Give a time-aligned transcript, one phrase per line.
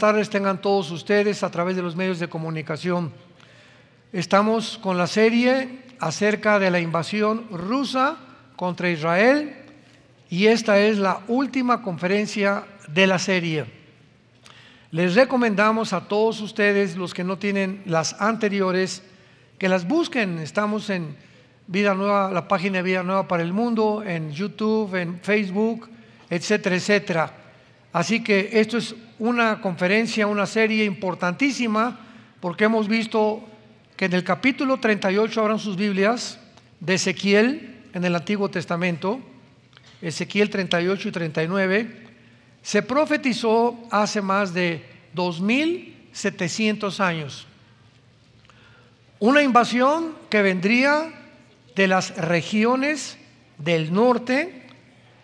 [0.00, 3.12] tardes tengan todos ustedes a través de los medios de comunicación.
[4.14, 8.16] Estamos con la serie acerca de la invasión rusa
[8.56, 9.54] contra Israel
[10.30, 13.66] y esta es la última conferencia de la serie.
[14.90, 19.02] Les recomendamos a todos ustedes, los que no tienen las anteriores,
[19.58, 20.38] que las busquen.
[20.38, 21.14] Estamos en
[21.66, 25.90] Vida Nueva, la página de Vida Nueva para el Mundo, en YouTube, en Facebook,
[26.30, 27.39] etcétera, etcétera.
[27.92, 31.98] Así que esto es una conferencia, una serie importantísima,
[32.40, 33.44] porque hemos visto
[33.96, 36.38] que en el capítulo 38 abran sus Biblias
[36.78, 39.20] de Ezequiel en el Antiguo Testamento,
[40.00, 42.06] Ezequiel 38 y 39,
[42.62, 47.46] se profetizó hace más de 2700 años.
[49.18, 51.12] Una invasión que vendría
[51.76, 53.18] de las regiones
[53.58, 54.66] del norte,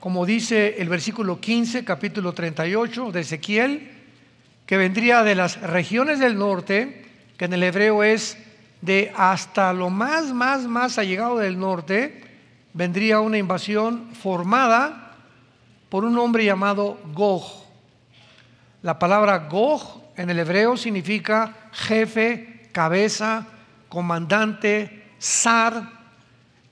[0.06, 3.90] como dice el versículo 15, capítulo 38 de Ezequiel,
[4.64, 7.04] que vendría de las regiones del norte,
[7.36, 8.38] que en el hebreo es
[8.82, 12.22] de hasta lo más, más, más allegado del norte,
[12.72, 15.16] vendría una invasión formada
[15.88, 17.42] por un hombre llamado Gog.
[18.82, 23.44] La palabra Gog en el hebreo significa jefe, cabeza,
[23.88, 25.95] comandante, zar,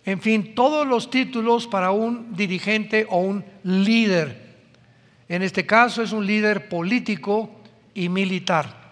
[0.07, 4.45] en fin, todos los títulos para un dirigente o un líder.
[5.29, 7.51] En este caso es un líder político
[7.95, 8.85] y militar.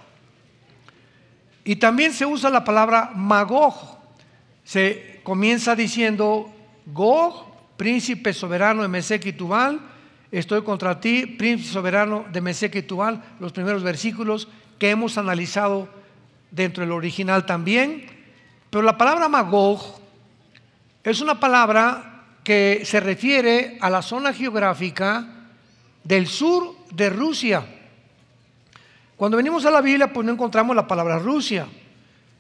[1.65, 3.75] Y también se usa la palabra Magog.
[4.65, 6.51] Se comienza diciendo,
[6.87, 9.81] Gog, príncipe soberano de Mesec y Tubal,
[10.31, 15.89] estoy contra ti, príncipe soberano de Mesec y Tubal, los primeros versículos que hemos analizado
[16.51, 18.07] dentro del original también.
[18.71, 20.02] Pero la palabra Magog
[21.11, 25.27] es una palabra que se refiere a la zona geográfica
[26.05, 27.65] del sur de Rusia.
[29.17, 31.67] Cuando venimos a la Biblia, pues no encontramos la palabra Rusia,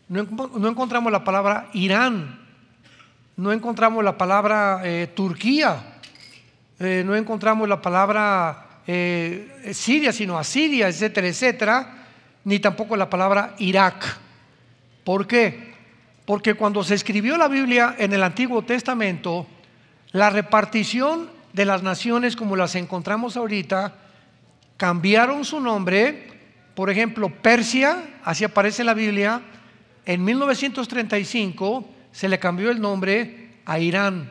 [0.08, 2.40] no, encontramos la palabra Irán,
[3.36, 5.98] no encontramos la palabra eh, Turquía,
[6.78, 12.06] eh, no encontramos la palabra eh, Siria, sino Asiria, etcétera, etcétera,
[12.44, 14.18] ni tampoco la palabra Irak.
[15.04, 15.71] ¿Por qué?
[16.32, 19.46] Porque cuando se escribió la Biblia en el Antiguo Testamento,
[20.12, 23.96] la repartición de las naciones como las encontramos ahorita,
[24.78, 26.32] cambiaron su nombre.
[26.74, 29.42] Por ejemplo, Persia, así aparece en la Biblia,
[30.06, 34.30] en 1935 se le cambió el nombre a Irán.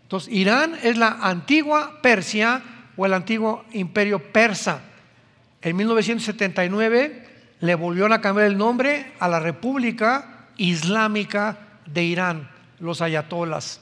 [0.00, 2.62] Entonces, Irán es la antigua Persia
[2.96, 4.80] o el antiguo imperio persa.
[5.60, 7.28] En 1979
[7.60, 13.80] le volvieron a cambiar el nombre a la República Islámica de Irán, los ayatolas.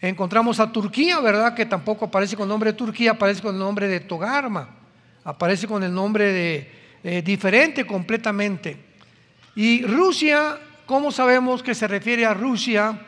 [0.00, 1.54] Encontramos a Turquía, ¿verdad?
[1.54, 4.68] Que tampoco aparece con el nombre de Turquía, aparece con el nombre de Togarma,
[5.24, 6.70] aparece con el nombre de
[7.02, 8.76] eh, diferente completamente.
[9.54, 13.00] Y Rusia, ¿cómo sabemos que se refiere a Rusia?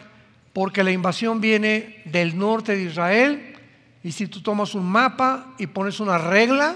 [0.52, 3.54] Porque la invasión viene del norte de Israel.
[4.02, 6.74] Y si tú tomas un mapa y pones una regla,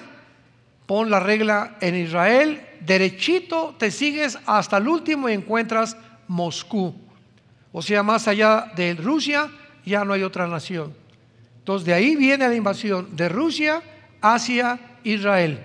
[0.87, 5.97] pon la regla en Israel, derechito te sigues hasta el último y encuentras
[6.29, 6.95] Moscú.
[7.73, 9.51] O sea, más allá de Rusia
[9.85, 10.95] ya no hay otra nación.
[11.59, 13.83] Entonces de ahí viene la invasión de Rusia
[14.21, 15.65] hacia Israel.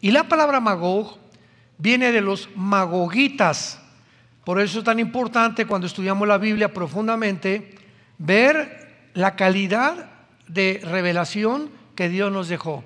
[0.00, 1.18] Y la palabra Magog
[1.78, 3.80] viene de los magogitas.
[4.44, 7.74] Por eso es tan importante cuando estudiamos la Biblia profundamente
[8.18, 10.10] ver la calidad
[10.46, 12.84] de revelación que Dios nos dejó.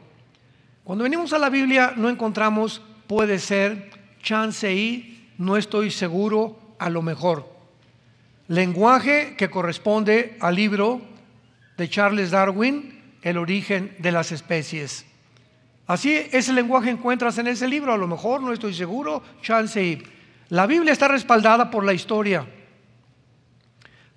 [0.85, 3.91] Cuando venimos a la Biblia no encontramos puede ser,
[4.23, 7.45] chance y, no estoy seguro, a lo mejor.
[8.47, 11.01] Lenguaje que corresponde al libro
[11.77, 15.05] de Charles Darwin, El origen de las especies.
[15.89, 20.01] Así, ese lenguaje encuentras en ese libro, a lo mejor, no estoy seguro, chance y.
[20.49, 22.47] La Biblia está respaldada por la historia.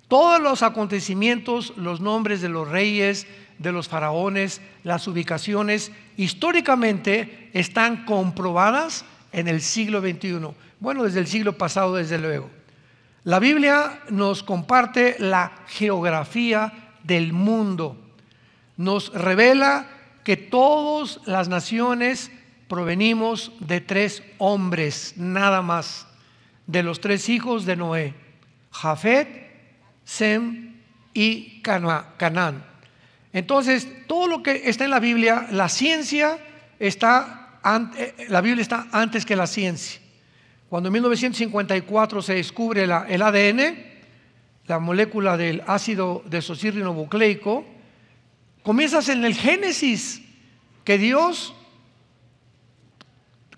[0.06, 3.26] Todos los acontecimientos, los nombres de los reyes,
[3.58, 10.40] de los faraones, las ubicaciones, históricamente están comprobadas en el siglo XXI.
[10.80, 12.50] Bueno, desde el siglo pasado, desde luego.
[13.24, 16.72] La Biblia nos comparte la geografía
[17.02, 17.96] del mundo.
[18.76, 19.86] Nos revela
[20.24, 22.30] que todas las naciones
[22.68, 26.06] provenimos de tres hombres, nada más,
[26.66, 28.14] de los tres hijos de Noé,
[28.72, 29.28] Jafet,
[30.04, 30.74] Sem
[31.12, 32.64] y Canaán.
[33.34, 36.38] Entonces, todo lo que está en la Biblia, la ciencia
[36.78, 37.58] está,
[37.96, 40.00] eh, la Biblia está antes que la ciencia.
[40.68, 43.76] Cuando en 1954 se descubre el ADN,
[44.66, 47.66] la molécula del ácido desoxirribonucleico,
[48.62, 50.22] comienzas en el Génesis,
[50.84, 51.54] que Dios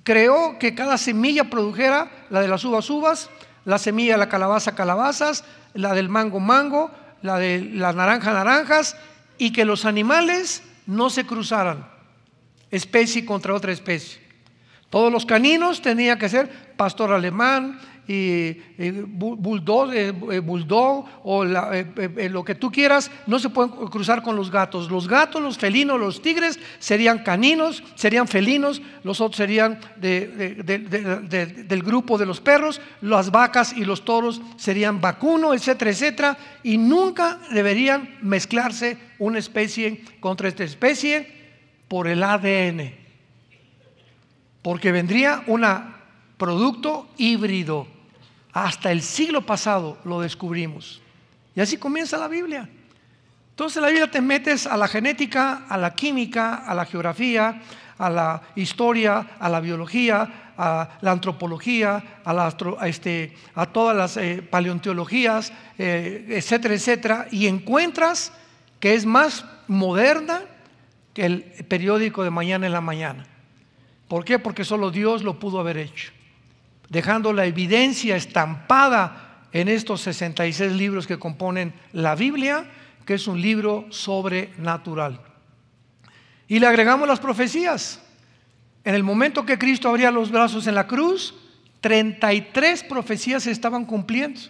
[0.04, 3.28] creó que cada semilla produjera la de las uvas uvas,
[3.66, 5.44] la semilla de la calabaza calabazas,
[5.74, 6.90] la del mango mango,
[7.20, 8.96] la de la naranja naranjas,
[9.38, 11.88] y que los animales no se cruzaran
[12.70, 14.25] especie contra otra especie.
[14.90, 17.78] Todos los caninos tenían que ser pastor alemán,
[18.08, 18.52] y,
[19.06, 24.36] bulldog, eh, eh, bulldog o eh, lo que tú quieras, no se pueden cruzar con
[24.36, 24.88] los gatos.
[24.90, 32.16] Los gatos, los felinos, los tigres serían caninos, serían felinos, los otros serían del grupo
[32.16, 38.16] de los perros, las vacas y los toros serían vacuno, etcétera, etcétera, y nunca deberían
[38.22, 41.34] mezclarse una especie contra esta especie
[41.88, 43.05] por el ADN,
[44.66, 45.64] porque vendría un
[46.36, 47.86] producto híbrido
[48.52, 51.00] hasta el siglo pasado lo descubrimos.
[51.54, 52.68] Y así comienza la Biblia.
[53.50, 57.62] Entonces la Biblia te metes a la genética, a la química, a la geografía,
[57.96, 64.42] a la historia, a la biología, a la antropología, a, este, a todas las eh,
[64.42, 68.32] paleontologías, eh, etcétera, etcétera, y encuentras
[68.80, 70.42] que es más moderna
[71.14, 73.28] que el periódico de mañana en la mañana.
[74.08, 74.38] ¿Por qué?
[74.38, 76.12] Porque solo Dios lo pudo haber hecho
[76.88, 82.66] dejando la evidencia estampada en estos 66 libros que componen la Biblia,
[83.04, 85.20] que es un libro sobrenatural.
[86.48, 88.00] Y le agregamos las profecías.
[88.84, 91.34] En el momento que Cristo abría los brazos en la cruz,
[91.80, 94.40] 33 profecías se estaban cumpliendo.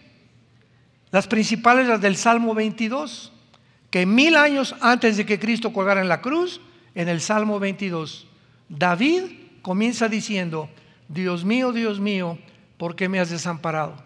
[1.11, 3.33] Las principales, las del Salmo 22,
[3.91, 6.61] que mil años antes de que Cristo colgara en la cruz,
[6.95, 8.27] en el Salmo 22,
[8.69, 10.71] David comienza diciendo,
[11.09, 12.39] Dios mío, Dios mío,
[12.77, 13.97] ¿por qué me has desamparado?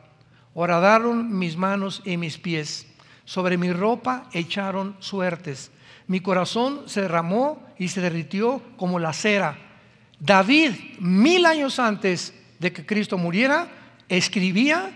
[0.55, 2.87] Horadaron mis manos y mis pies.
[3.27, 5.71] Sobre mi ropa echaron suertes.
[6.07, 9.59] Mi corazón se derramó y se derritió como la cera.
[10.19, 13.69] David, mil años antes de que Cristo muriera,
[14.09, 14.91] escribía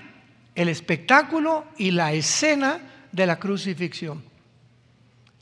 [0.54, 2.80] el espectáculo y la escena
[3.12, 4.24] de la crucifixión.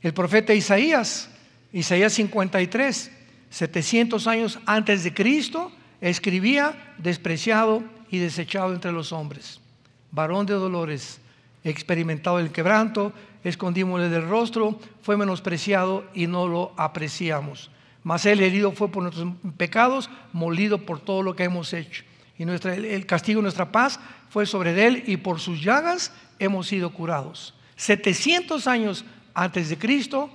[0.01, 1.29] El profeta Isaías,
[1.71, 3.22] Isaías 53,
[3.53, 5.71] 700 años antes de Cristo,
[6.01, 9.61] escribía despreciado y desechado entre los hombres,
[10.09, 11.21] varón de dolores,
[11.63, 13.13] experimentado el quebranto,
[13.43, 17.69] escondímosle del rostro, fue menospreciado y no lo apreciamos.
[18.01, 22.03] Mas él herido fue por nuestros pecados, molido por todo lo que hemos hecho.
[22.39, 26.91] Y el castigo de nuestra paz fue sobre él y por sus llagas hemos sido
[26.91, 27.53] curados.
[27.75, 29.05] 700 años
[29.35, 30.31] antes de Cristo,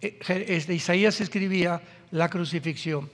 [0.00, 0.18] eh,
[0.48, 1.82] este, Isaías escribía
[2.14, 3.10] la crucifixión.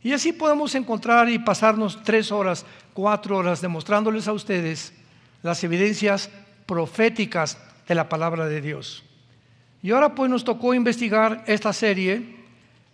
[0.00, 4.92] Y así podemos encontrar y pasarnos tres horas, cuatro horas demostrándoles a ustedes
[5.42, 6.30] las evidencias
[6.64, 7.58] proféticas
[7.88, 9.02] de la palabra de Dios.
[9.82, 12.36] Y ahora pues nos tocó investigar esta serie,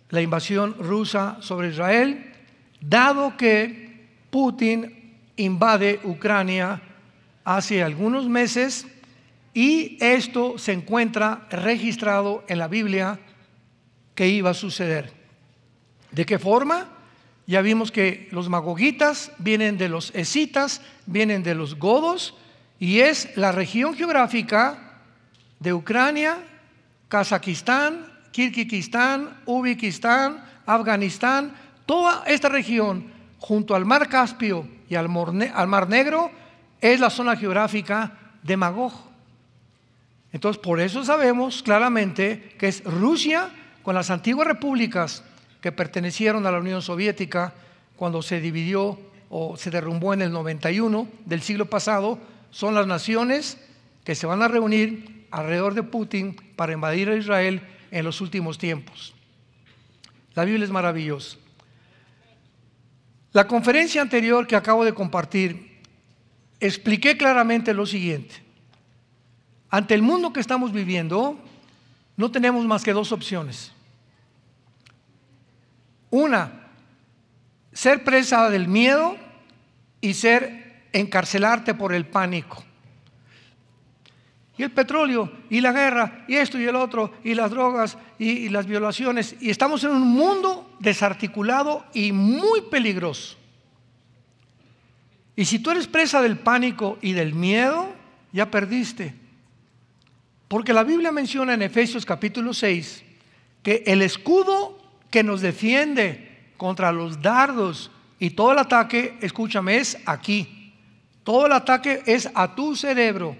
[0.09, 2.33] la invasión rusa sobre Israel,
[2.81, 6.81] dado que Putin invade Ucrania
[7.43, 8.87] hace algunos meses
[9.53, 13.19] y esto se encuentra registrado en la Biblia
[14.15, 15.20] que iba a suceder.
[16.11, 16.87] ¿De qué forma?
[17.47, 22.35] Ya vimos que los magogitas vienen de los esitas, vienen de los godos,
[22.79, 25.01] y es la región geográfica
[25.59, 26.37] de Ucrania,
[27.07, 31.53] Kazajistán, Kirguistán, Uzbekistán, Afganistán,
[31.85, 36.31] toda esta región junto al mar Caspio y al mar, Negro
[36.79, 38.93] es la zona geográfica de Magog.
[40.31, 43.49] Entonces, por eso sabemos claramente que es Rusia
[43.83, 45.23] con las antiguas repúblicas
[45.61, 47.53] que pertenecieron a la Unión Soviética
[47.95, 48.99] cuando se dividió
[49.29, 53.57] o se derrumbó en el 91 del siglo pasado, son las naciones
[54.03, 58.57] que se van a reunir alrededor de Putin para invadir a Israel en los últimos
[58.57, 59.13] tiempos.
[60.33, 61.37] La Biblia es maravillosa.
[63.33, 65.79] La conferencia anterior que acabo de compartir,
[66.59, 68.35] expliqué claramente lo siguiente.
[69.69, 71.39] Ante el mundo que estamos viviendo,
[72.17, 73.71] no tenemos más que dos opciones.
[76.11, 76.67] Una,
[77.73, 79.17] ser presa del miedo
[80.01, 82.63] y ser encarcelarte por el pánico.
[84.57, 88.49] Y el petróleo, y la guerra, y esto y el otro, y las drogas, y,
[88.49, 89.35] las violaciones.
[89.39, 93.37] Y estamos en un mundo desarticulado y muy peligroso.
[95.35, 97.89] Y si tú eres presa del pánico y del miedo,
[98.33, 99.15] ya perdiste.
[100.47, 103.03] Porque la Biblia menciona en Efesios capítulo 6
[103.63, 104.80] que el escudo
[105.11, 110.73] que nos defiende contra los dardos y todo el ataque, escúchame, es aquí.
[111.23, 113.35] Todo el ataque es a tu cerebro,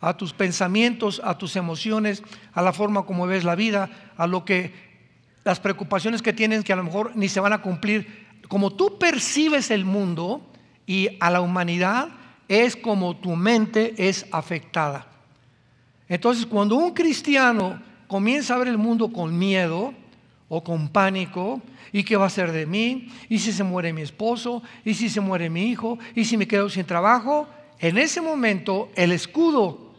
[0.00, 4.44] a tus pensamientos, a tus emociones, a la forma como ves la vida, a lo
[4.44, 4.72] que
[5.42, 8.98] las preocupaciones que tienes que a lo mejor ni se van a cumplir como tú
[8.98, 10.42] percibes el mundo
[10.86, 12.08] y a la humanidad,
[12.48, 15.06] es como tu mente es afectada.
[16.08, 19.94] Entonces, cuando un cristiano comienza a ver el mundo con miedo
[20.48, 23.08] o con pánico, ¿y qué va a ser de mí?
[23.28, 24.62] ¿Y si se muere mi esposo?
[24.84, 25.98] ¿Y si se muere mi hijo?
[26.14, 27.48] ¿Y si me quedo sin trabajo?
[27.78, 29.94] En ese momento, el escudo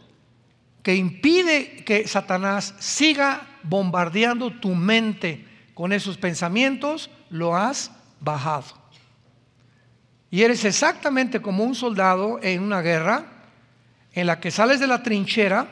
[0.82, 8.86] que impide que Satanás siga bombardeando tu mente con esos pensamientos, lo has bajado.
[10.30, 13.26] Y eres exactamente como un soldado en una guerra
[14.12, 15.66] en la que sales de la trinchera,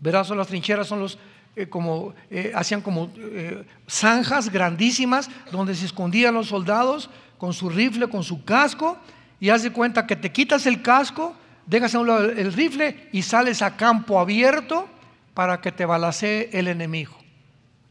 [0.00, 1.18] verás, las trincheras son los
[1.58, 7.08] eh, como eh, hacían como eh, zanjas grandísimas donde se escondían los soldados
[7.38, 8.98] con su rifle, con su casco,
[9.40, 11.34] y haz de cuenta que te quitas el casco,
[11.64, 14.86] dejas a un lado el rifle y sales a campo abierto
[15.32, 17.16] para que te balacee el enemigo.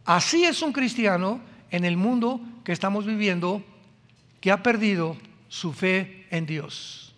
[0.06, 1.42] Así es un cristiano
[1.72, 3.64] en el mundo que estamos viviendo
[4.42, 5.18] que ha perdido
[5.48, 7.16] su fe en Dios.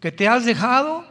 [0.00, 1.06] Que te has dejado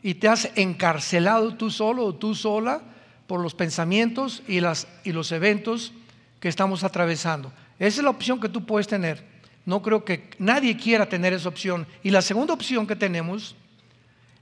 [0.00, 2.82] y te has encarcelado tú solo o tú sola
[3.26, 5.92] por los pensamientos y, las, y los eventos
[6.40, 7.52] que estamos atravesando.
[7.78, 9.24] Esa es la opción que tú puedes tener.
[9.64, 11.86] No creo que nadie quiera tener esa opción.
[12.02, 13.54] Y la segunda opción que tenemos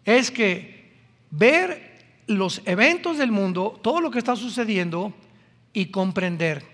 [0.04, 0.92] es que
[1.30, 1.90] ver
[2.26, 5.12] los eventos del mundo, todo lo que está sucediendo
[5.72, 6.64] y comprender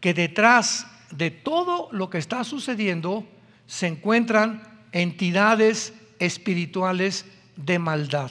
[0.00, 3.26] que detrás de todo lo que está sucediendo
[3.66, 8.30] se encuentran entidades espirituales de maldad.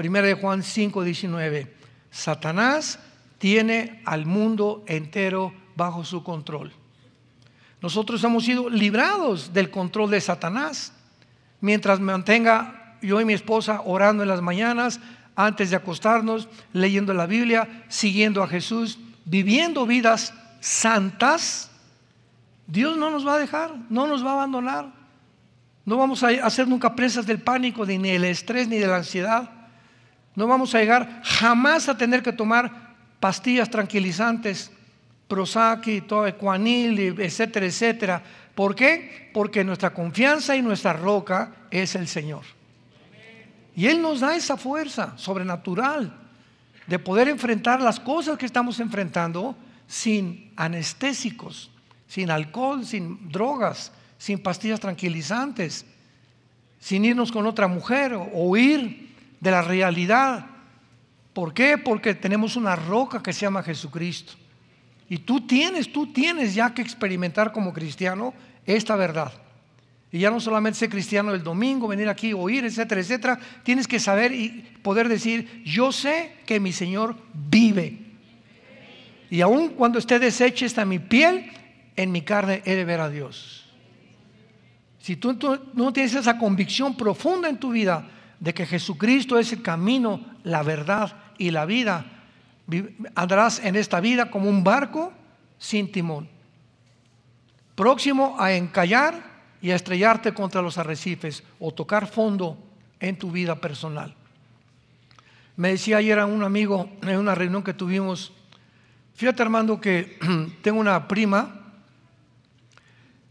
[0.00, 1.74] Primera de Juan 5, 19.
[2.10, 2.98] Satanás
[3.36, 6.72] tiene al mundo entero bajo su control.
[7.82, 10.94] Nosotros hemos sido librados del control de Satanás.
[11.60, 15.00] Mientras mantenga yo y mi esposa orando en las mañanas,
[15.36, 21.72] antes de acostarnos, leyendo la Biblia, siguiendo a Jesús, viviendo vidas santas,
[22.66, 24.94] Dios no nos va a dejar, no nos va a abandonar.
[25.84, 29.59] No vamos a hacer nunca presas del pánico, ni del estrés, ni de la ansiedad.
[30.40, 34.70] No vamos a llegar jamás a tener que tomar pastillas tranquilizantes,
[35.28, 38.22] Prozac y todo Equanil, etcétera, etcétera.
[38.54, 39.28] ¿Por qué?
[39.34, 42.40] Porque nuestra confianza y nuestra roca es el Señor.
[43.76, 46.10] Y Él nos da esa fuerza sobrenatural
[46.86, 49.54] de poder enfrentar las cosas que estamos enfrentando
[49.86, 51.70] sin anestésicos,
[52.08, 55.84] sin alcohol, sin drogas, sin pastillas tranquilizantes,
[56.78, 59.09] sin irnos con otra mujer o huir
[59.40, 60.46] de la realidad.
[61.32, 61.78] ¿Por qué?
[61.78, 64.34] Porque tenemos una roca que se llama Jesucristo.
[65.08, 68.32] Y tú tienes, tú tienes ya que experimentar como cristiano
[68.64, 69.32] esta verdad.
[70.12, 73.40] Y ya no solamente ser cristiano el domingo, venir aquí, oír, etcétera, etcétera.
[73.62, 77.98] Tienes que saber y poder decir, yo sé que mi Señor vive.
[79.30, 81.50] Y aun cuando esté deshecha esta mi piel,
[81.94, 83.68] en mi carne he de ver a Dios.
[85.00, 85.38] Si tú,
[85.74, 88.08] no tienes esa convicción profunda en tu vida
[88.40, 92.06] de que Jesucristo es el camino, la verdad y la vida,
[93.14, 95.12] andarás en esta vida como un barco
[95.58, 96.28] sin timón,
[97.74, 99.30] próximo a encallar
[99.60, 102.56] y a estrellarte contra los arrecifes o tocar fondo
[102.98, 104.14] en tu vida personal.
[105.56, 108.32] Me decía ayer un amigo en una reunión que tuvimos,
[109.14, 110.18] Fíjate, Armando, que
[110.62, 111.74] tengo una prima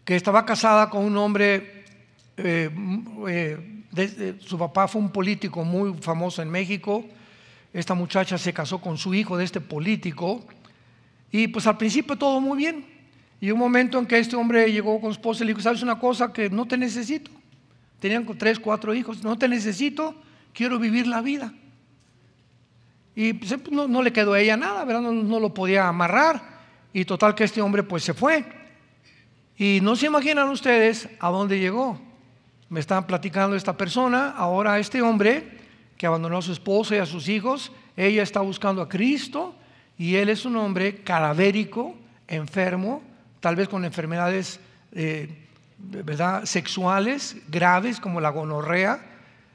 [0.06, 1.86] que estaba casada con un hombre,
[2.38, 2.70] eh,
[3.28, 3.69] eh,
[4.40, 7.06] su papá fue un político muy famoso en México,
[7.74, 10.44] esta muchacha se casó con su hijo de este político,
[11.32, 12.86] y pues al principio todo muy bien.
[13.42, 15.82] Y un momento en que este hombre llegó con su esposa y le dijo, ¿sabes
[15.82, 16.34] una cosa?
[16.34, 17.32] Que no te necesito.
[18.00, 20.16] Tenían tres, cuatro hijos, no te necesito,
[20.54, 21.54] quiero vivir la vida.
[23.16, 25.12] Y pues, no, le quedó a ella nada, ¿verdad?
[25.12, 26.60] No, lo podía amarrar.
[26.94, 28.46] Y total que este hombre pues se fue.
[29.58, 32.00] Y no se imaginan ustedes a dónde llegó.
[32.70, 35.60] Me estaban platicando esta persona, ahora este hombre
[35.98, 39.56] que abandonó a su esposa y a sus hijos, ella está buscando a Cristo
[39.98, 41.96] y él es un hombre cadavérico,
[42.28, 43.02] enfermo,
[43.40, 44.60] tal vez con enfermedades
[44.94, 45.48] eh,
[45.78, 46.46] ¿verdad?
[46.46, 49.10] sexuales graves como la gonorrea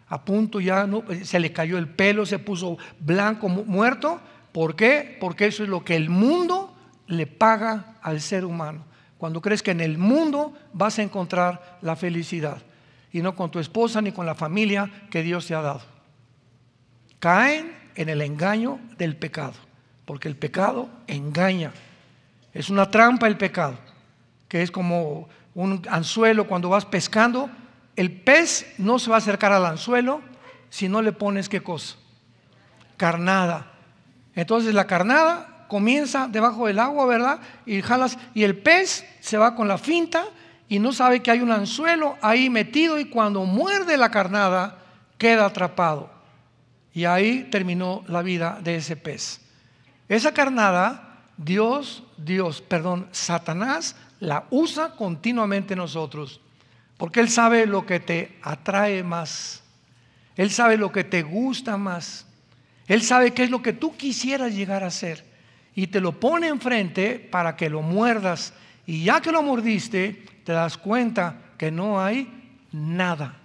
[0.09, 4.21] a punto ya no, se le cayó el pelo, se puso blanco, muerto.
[4.53, 5.17] ¿Por qué?
[5.21, 6.73] Porque eso es lo que el mundo
[7.07, 8.85] le paga al ser humano.
[9.19, 12.59] Cuando crees que en el mundo vas a encontrar la felicidad
[13.15, 15.81] y no con tu esposa ni con la familia que Dios te ha dado.
[17.21, 19.55] Caen en el engaño del pecado,
[20.05, 21.73] porque el pecado engaña.
[22.53, 23.79] Es una trampa el pecado,
[24.49, 27.49] que es como un anzuelo cuando vas pescando
[27.95, 30.21] el pez no se va a acercar al anzuelo
[30.69, 31.95] si no le pones qué cosa?
[32.97, 33.71] Carnada.
[34.35, 37.39] Entonces la carnada comienza debajo del agua, ¿verdad?
[37.65, 40.25] Y jalas, y el pez se va con la finta
[40.69, 44.79] y no sabe que hay un anzuelo ahí metido y cuando muerde la carnada
[45.19, 46.11] queda atrapado.
[46.93, 49.41] Y ahí terminó la vida de ese pez.
[50.09, 56.41] Esa carnada, Dios, Dios, perdón, Satanás la usa continuamente nosotros,
[56.97, 59.63] porque Él sabe lo que te atrae más,
[60.37, 62.27] Él sabe lo que te gusta más,
[62.87, 65.25] Él sabe qué es lo que tú quisieras llegar a ser
[65.75, 68.55] y te lo pone enfrente para que lo muerdas
[68.87, 73.41] y ya que lo mordiste, te das cuenta que no hay nada.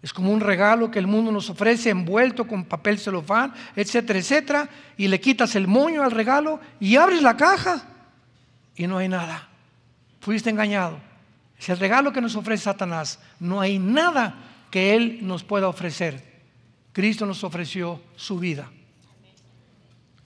[0.00, 4.68] Es como un regalo que el mundo nos ofrece envuelto con papel celofán, etcétera, etcétera,
[4.96, 7.82] y le quitas el moño al regalo y abres la caja
[8.76, 9.48] y no hay nada.
[10.20, 10.98] Fuiste engañado.
[11.58, 13.18] Es el regalo que nos ofrece Satanás.
[13.40, 14.36] No hay nada
[14.70, 16.22] que Él nos pueda ofrecer.
[16.92, 18.70] Cristo nos ofreció su vida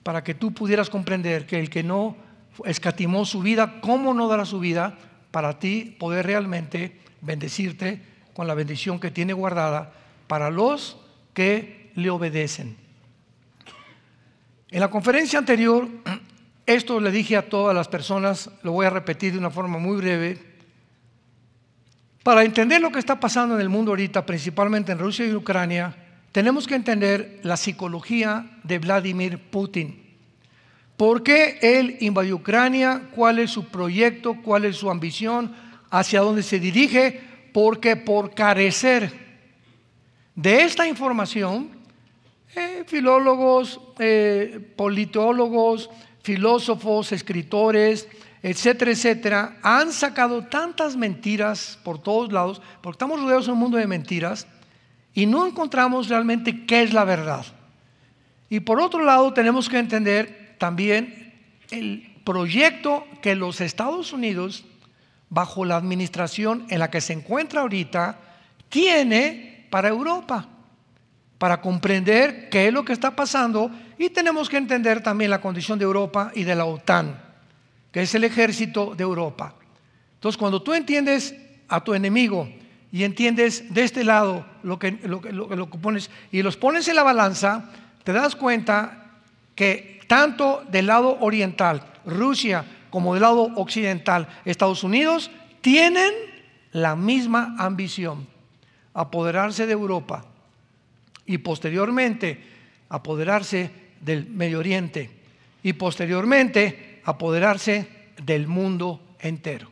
[0.03, 2.15] para que tú pudieras comprender que el que no
[2.65, 4.97] escatimó su vida, ¿cómo no dará su vida
[5.31, 8.01] para ti poder realmente bendecirte
[8.33, 9.93] con la bendición que tiene guardada
[10.27, 10.97] para los
[11.33, 12.77] que le obedecen?
[14.69, 15.87] En la conferencia anterior,
[16.65, 19.97] esto le dije a todas las personas, lo voy a repetir de una forma muy
[19.97, 20.53] breve,
[22.23, 25.93] para entender lo que está pasando en el mundo ahorita, principalmente en Rusia y Ucrania,
[26.31, 30.02] tenemos que entender la psicología de Vladimir Putin.
[31.03, 33.09] ¿Por qué él invadió Ucrania?
[33.13, 34.37] ¿Cuál es su proyecto?
[34.41, 35.53] ¿Cuál es su ambición?
[35.89, 37.19] ¿Hacia dónde se dirige?
[37.51, 39.11] Porque por carecer
[40.33, 41.71] de esta información,
[42.55, 45.89] eh, filólogos, eh, politólogos,
[46.21, 48.07] filósofos, escritores,
[48.41, 53.75] etcétera, etcétera, han sacado tantas mentiras por todos lados, porque estamos rodeados de un mundo
[53.77, 54.47] de mentiras,
[55.13, 57.45] y no encontramos realmente qué es la verdad.
[58.49, 61.33] Y por otro lado, tenemos que entender también
[61.71, 64.63] el proyecto que los Estados Unidos,
[65.27, 68.17] bajo la administración en la que se encuentra ahorita,
[68.69, 70.47] tiene para Europa,
[71.37, 75.77] para comprender qué es lo que está pasando y tenemos que entender también la condición
[75.77, 77.21] de Europa y de la OTAN,
[77.91, 79.55] que es el ejército de Europa.
[80.13, 81.35] Entonces, cuando tú entiendes
[81.67, 82.47] a tu enemigo,
[82.89, 86.95] y entiendes de este lado lo que, lo, lo que pones y los pones en
[86.95, 87.71] la balanza,
[88.05, 89.02] te das cuenta
[89.55, 96.11] que tanto del lado oriental, Rusia, como del lado occidental, Estados Unidos, tienen
[96.71, 98.27] la misma ambición,
[98.93, 100.25] apoderarse de Europa
[101.25, 102.43] y posteriormente
[102.89, 105.09] apoderarse del Medio Oriente
[105.63, 107.87] y posteriormente apoderarse
[108.21, 109.69] del mundo entero.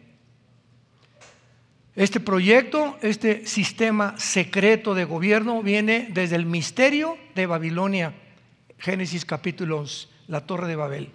[1.95, 8.13] Este proyecto, este sistema secreto de gobierno viene desde el misterio de Babilonia,
[8.81, 11.09] Génesis capítulo 11, la torre de Babel.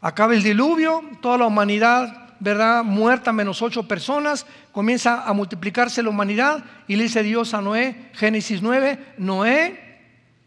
[0.00, 2.82] Acaba el diluvio, toda la humanidad, ¿verdad?
[2.82, 8.10] Muerta menos ocho personas, comienza a multiplicarse la humanidad y le dice Dios a Noé,
[8.14, 10.00] Génesis 9, Noé,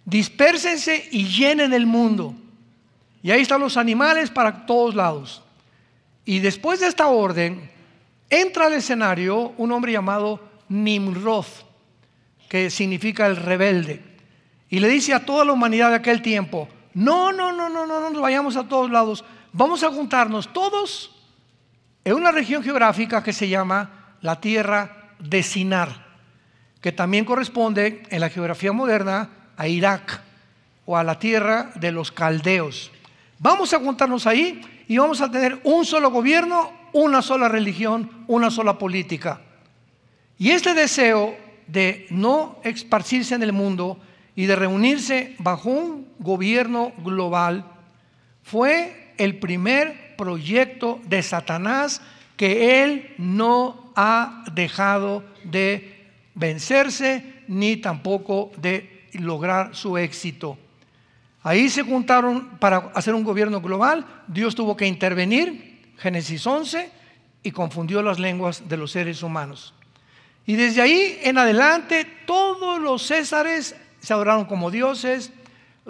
[0.03, 2.33] dispérsense y llenen el mundo.
[3.21, 5.43] Y ahí están los animales para todos lados.
[6.25, 7.69] Y después de esta orden,
[8.31, 11.45] entra al escenario un hombre llamado Nimrod,
[12.49, 14.12] que significa el rebelde,
[14.73, 17.99] y le dice a toda la humanidad de aquel tiempo, no, no, no, no, no,
[18.01, 21.15] no nos vayamos a todos lados, vamos a juntarnos todos
[22.03, 26.07] en una región geográfica que se llama la tierra de Sinar,
[26.81, 30.21] que también corresponde en la geografía moderna a Irak
[30.87, 32.91] o a la tierra de los caldeos.
[33.37, 38.49] Vamos a juntarnos ahí y vamos a tener un solo gobierno una sola religión, una
[38.49, 39.39] sola política.
[40.39, 43.99] Y este deseo de no esparcirse en el mundo
[44.35, 47.65] y de reunirse bajo un gobierno global
[48.43, 52.01] fue el primer proyecto de Satanás
[52.37, 60.57] que él no ha dejado de vencerse ni tampoco de lograr su éxito.
[61.43, 66.89] Ahí se juntaron para hacer un gobierno global, Dios tuvo que intervenir Génesis 11,
[67.43, 69.73] y confundió las lenguas de los seres humanos.
[70.45, 75.31] Y desde ahí en adelante todos los césares se adoraron como dioses.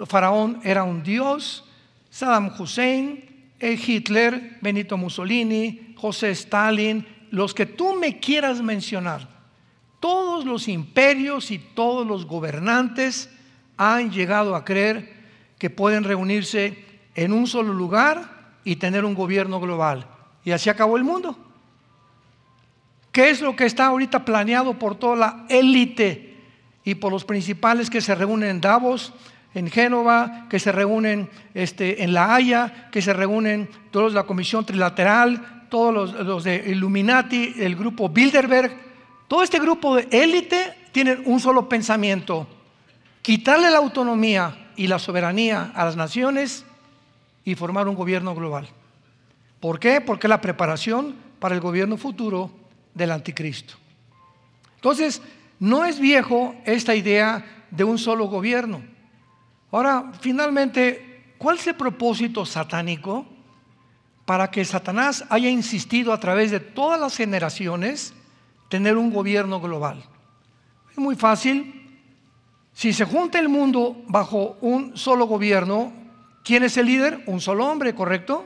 [0.06, 1.64] Faraón era un dios.
[2.10, 9.28] Saddam Hussein, Hitler, Benito Mussolini, José Stalin, los que tú me quieras mencionar.
[9.98, 13.30] Todos los imperios y todos los gobernantes
[13.76, 15.12] han llegado a creer
[15.58, 16.84] que pueden reunirse
[17.16, 20.06] en un solo lugar y tener un gobierno global.
[20.44, 21.36] Y así acabó el mundo.
[23.10, 26.33] ¿Qué es lo que está ahorita planeado por toda la élite
[26.84, 29.12] y por los principales que se reúnen en Davos,
[29.54, 34.66] en Génova, que se reúnen este, en La Haya, que se reúnen todos la Comisión
[34.66, 38.76] Trilateral, todos los, los de Illuminati, el grupo Bilderberg,
[39.28, 42.46] todo este grupo de élite tienen un solo pensamiento,
[43.22, 46.64] quitarle la autonomía y la soberanía a las naciones
[47.44, 48.68] y formar un gobierno global.
[49.60, 50.00] ¿Por qué?
[50.00, 52.50] Porque es la preparación para el gobierno futuro
[52.92, 53.74] del anticristo.
[54.76, 55.22] Entonces,
[55.58, 58.82] no es viejo esta idea de un solo gobierno.
[59.70, 63.26] Ahora, finalmente, ¿cuál es el propósito satánico
[64.24, 68.14] para que Satanás haya insistido a través de todas las generaciones
[68.68, 70.04] tener un gobierno global?
[70.90, 72.00] Es muy fácil.
[72.72, 75.92] Si se junta el mundo bajo un solo gobierno,
[76.44, 77.22] ¿quién es el líder?
[77.26, 78.44] Un solo hombre, ¿correcto?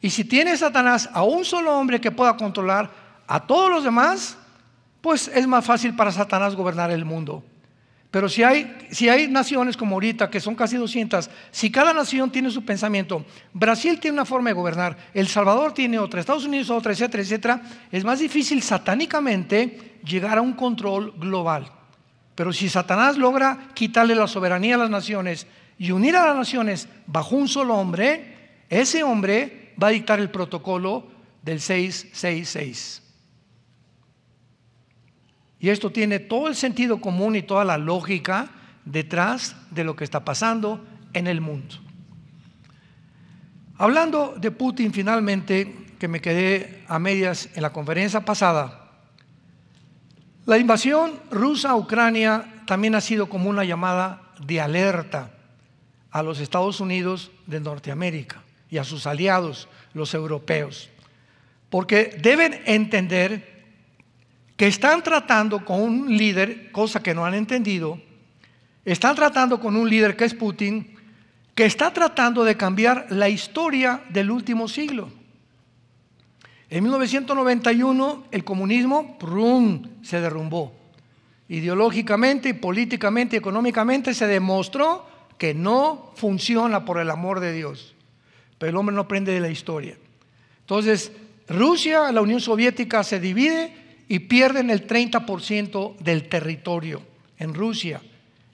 [0.00, 2.90] Y si tiene Satanás a un solo hombre que pueda controlar
[3.26, 4.36] a todos los demás,
[5.06, 7.44] pues es más fácil para Satanás gobernar el mundo.
[8.10, 12.28] Pero si hay, si hay naciones como ahorita, que son casi 200, si cada nación
[12.32, 16.70] tiene su pensamiento, Brasil tiene una forma de gobernar, El Salvador tiene otra, Estados Unidos
[16.70, 21.70] otra, etcétera, etcétera, es más difícil satánicamente llegar a un control global.
[22.34, 25.46] Pero si Satanás logra quitarle la soberanía a las naciones
[25.78, 30.30] y unir a las naciones bajo un solo hombre, ese hombre va a dictar el
[30.30, 31.06] protocolo
[31.44, 33.05] del 666.
[35.66, 38.50] Y esto tiene todo el sentido común y toda la lógica
[38.84, 41.74] detrás de lo que está pasando en el mundo.
[43.76, 48.92] Hablando de Putin finalmente, que me quedé a medias en la conferencia pasada,
[50.44, 55.32] la invasión rusa a Ucrania también ha sido como una llamada de alerta
[56.12, 60.90] a los Estados Unidos de Norteamérica y a sus aliados, los europeos,
[61.70, 63.55] porque deben entender
[64.56, 68.00] que están tratando con un líder, cosa que no han entendido,
[68.84, 70.96] están tratando con un líder que es Putin,
[71.54, 75.10] que está tratando de cambiar la historia del último siglo.
[76.68, 79.18] En 1991 el comunismo
[80.02, 80.74] se derrumbó.
[81.48, 85.06] Ideológicamente, políticamente, económicamente se demostró
[85.38, 87.94] que no funciona por el amor de Dios.
[88.58, 89.96] Pero el hombre no aprende de la historia.
[90.60, 91.12] Entonces,
[91.48, 97.02] Rusia, la Unión Soviética se divide y pierden el 30% del territorio
[97.38, 98.00] en Rusia.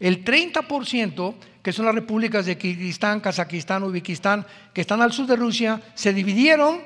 [0.01, 5.37] El 30%, que son las repúblicas de Kirguistán, Kazajistán, Uzbekistán, que están al sur de
[5.37, 6.81] Rusia, se dividieron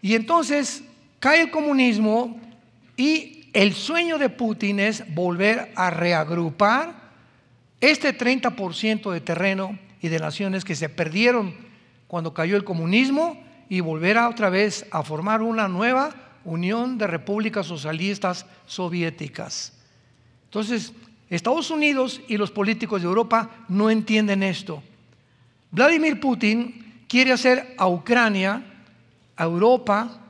[0.00, 0.84] y entonces
[1.18, 2.40] cae el comunismo
[2.96, 6.94] y el sueño de Putin es volver a reagrupar
[7.80, 11.54] este 30% de terreno y de naciones que se perdieron
[12.06, 16.14] cuando cayó el comunismo y volver a otra vez a formar una nueva
[16.44, 19.72] Unión de Repúblicas Socialistas Soviéticas.
[20.44, 20.92] Entonces,
[21.30, 24.82] Estados Unidos y los políticos de Europa no entienden esto.
[25.70, 28.62] Vladimir Putin quiere hacer a Ucrania,
[29.36, 30.20] a Europa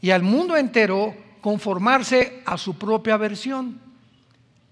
[0.00, 3.80] y al mundo entero conformarse a su propia versión.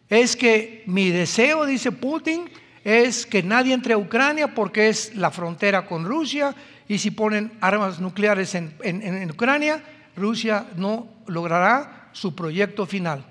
[0.09, 2.51] Es que mi deseo, dice Putin,
[2.83, 6.55] es que nadie entre a Ucrania porque es la frontera con Rusia
[6.89, 9.83] y si ponen armas nucleares en, en Ucrania,
[10.17, 13.25] Rusia no logrará su proyecto final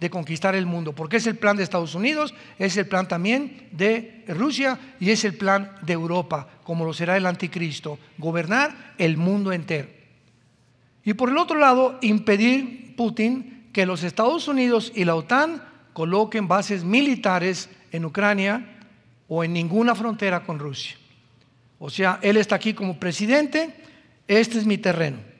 [0.00, 3.68] de conquistar el mundo, porque es el plan de Estados Unidos, es el plan también
[3.70, 9.16] de Rusia y es el plan de Europa, como lo será el anticristo, gobernar el
[9.16, 9.88] mundo entero.
[11.04, 16.48] Y por el otro lado, impedir Putin que los Estados Unidos y la OTAN coloquen
[16.48, 18.80] bases militares en Ucrania
[19.28, 20.96] o en ninguna frontera con Rusia.
[21.78, 23.74] O sea, él está aquí como presidente,
[24.26, 25.31] este es mi terreno.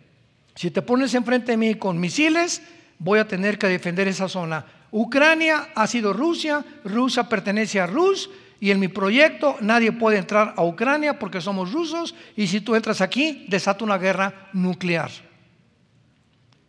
[0.54, 2.62] Si te pones enfrente de mí con misiles,
[2.98, 4.64] voy a tener que defender esa zona.
[4.90, 8.28] Ucrania ha sido Rusia, Rusia pertenece a Rus
[8.60, 12.74] y en mi proyecto nadie puede entrar a Ucrania porque somos rusos y si tú
[12.74, 15.10] entras aquí desata una guerra nuclear.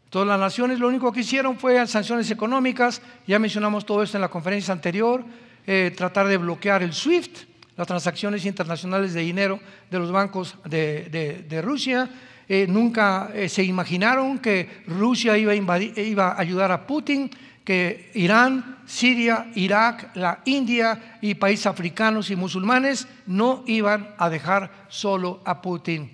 [0.10, 4.22] Todas las naciones lo único que hicieron fue sanciones económicas, ya mencionamos todo esto en
[4.22, 5.24] la conferencia anterior,
[5.68, 7.40] eh, tratar de bloquear el SWIFT,
[7.76, 12.10] las transacciones internacionales de dinero de los bancos de Rusia,
[12.48, 17.30] eh, nunca eh, se imaginaron que Rusia iba a, iba a ayudar a Putin,
[17.64, 24.88] que Irán, Siria, Irak, la India y países africanos y musulmanes no iban a dejar
[24.90, 26.12] solo a Putin.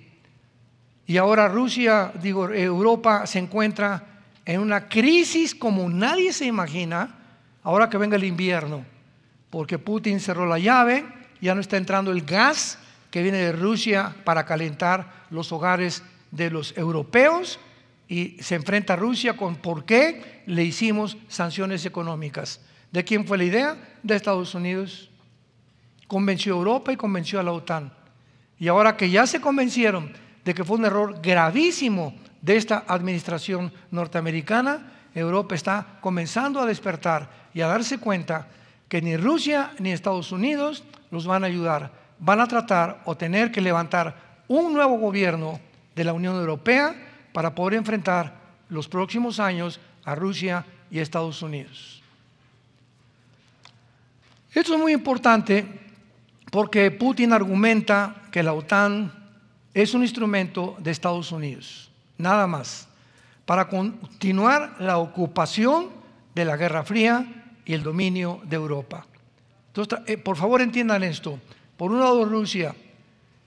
[1.08, 7.16] Y ahora Rusia, digo, Europa se encuentra en una crisis como nadie se imagina,
[7.64, 8.86] ahora que venga el invierno,
[9.50, 11.04] porque Putin cerró la llave,
[11.42, 12.78] ya no está entrando el gas
[13.10, 17.60] que viene de Rusia para calentar los hogares de los europeos
[18.08, 22.60] y se enfrenta a Rusia con por qué le hicimos sanciones económicas.
[22.92, 23.78] ¿De quién fue la idea?
[24.02, 25.10] De Estados Unidos.
[26.08, 27.94] convenció a Europa y convenció a la OTAN.
[28.58, 30.12] Y ahora que ya se convencieron
[30.44, 37.30] de que fue un error gravísimo de esta administración norteamericana, Europa está comenzando a despertar
[37.54, 38.48] y a darse cuenta
[38.88, 41.92] que ni Rusia ni Estados Unidos los van a ayudar.
[42.18, 45.60] Van a tratar o tener que levantar un nuevo gobierno
[46.00, 46.96] de la Unión Europea
[47.34, 48.34] para poder enfrentar
[48.70, 52.02] los próximos años a Rusia y Estados Unidos.
[54.54, 55.68] Esto es muy importante
[56.52, 59.12] porque Putin argumenta que la OTAN
[59.74, 62.88] es un instrumento de Estados Unidos, nada más,
[63.46, 65.90] para continuar la ocupación
[66.34, 69.06] de la Guerra Fría y el dominio de Europa.
[69.68, 71.42] Entonces, eh, por favor entiendan esto.
[71.76, 72.74] Por un lado, Rusia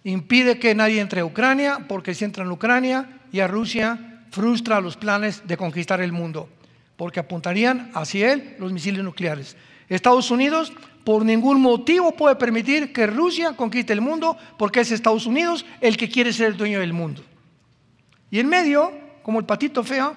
[0.04, 4.80] impide que nadie entre a Ucrania porque si entra en Ucrania y a Rusia frustra
[4.80, 6.48] los planes de conquistar el mundo
[6.96, 9.56] porque apuntarían hacia él los misiles nucleares.
[9.88, 10.72] Estados Unidos
[11.04, 15.96] por ningún motivo puede permitir que Rusia conquiste el mundo porque es Estados Unidos el
[15.96, 17.22] que quiere ser el dueño del mundo.
[18.30, 20.16] Y en medio, como el patito feo,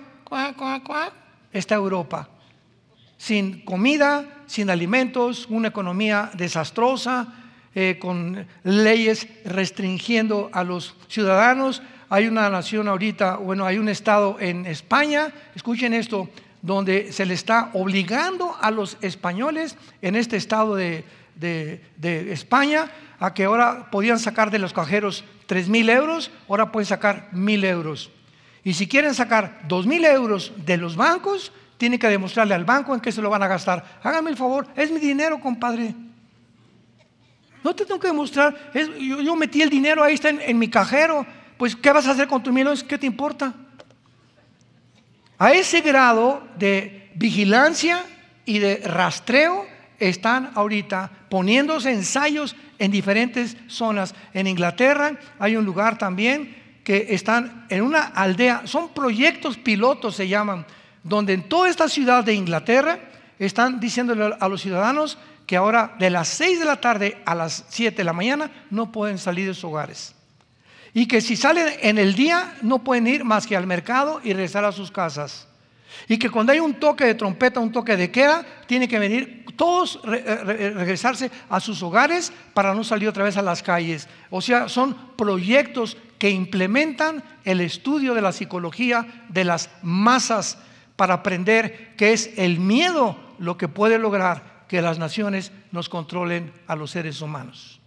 [1.52, 2.30] está Europa.
[3.18, 7.45] Sin comida, sin alimentos, una economía desastrosa,
[7.76, 11.82] eh, con leyes restringiendo a los ciudadanos.
[12.08, 16.30] Hay una nación ahorita, bueno, hay un estado en España, escuchen esto,
[16.62, 21.04] donde se le está obligando a los españoles en este estado de,
[22.02, 27.28] España a que ahora podían sacar de los cajeros 3 mil euros, ahora pueden sacar
[27.34, 28.10] mil euros.
[28.64, 32.96] Y si quieren sacar 2 mil euros de los bancos, tienen que demostrarle al banco
[32.96, 34.00] en qué se lo van a gastar.
[34.02, 35.94] Háganme el favor, es mi dinero, compadre.
[37.66, 41.26] No te tengo que demostrar, yo, metí el dinero, ahí está en, en, mi cajero.
[41.58, 42.84] Pues, ¿qué vas a hacer con tu millones?
[42.84, 43.56] ¿Qué te importa?
[45.40, 48.06] A ese grado de vigilancia
[48.46, 49.66] y de rastreo
[49.98, 54.14] están ahorita poniéndose ensayos en diferentes zonas.
[54.36, 60.28] En Inglaterra hay un lugar también que están en una aldea, son proyectos pilotos se
[60.28, 60.68] llaman,
[61.02, 63.00] donde en toda esta ciudad de Inglaterra
[63.40, 67.66] están diciéndole a los ciudadanos que ahora de las 6 de la tarde a las
[67.70, 70.16] 7 de la mañana no pueden salir de sus hogares.
[70.94, 74.34] Y que si salen en el día no pueden ir más que al mercado y
[74.34, 75.48] regresar a sus casas.
[76.08, 79.46] Y que cuando hay un toque de trompeta, un toque de queda, tienen que venir
[79.56, 84.08] todos eh, regresarse a sus hogares para no salir otra vez a las calles.
[84.30, 90.58] O sea, son proyectos que implementan el estudio de la psicología de las masas
[90.96, 96.52] para aprender que es el miedo lo que puede lograr que las naciones nos controlen
[96.68, 97.82] a los seres humanos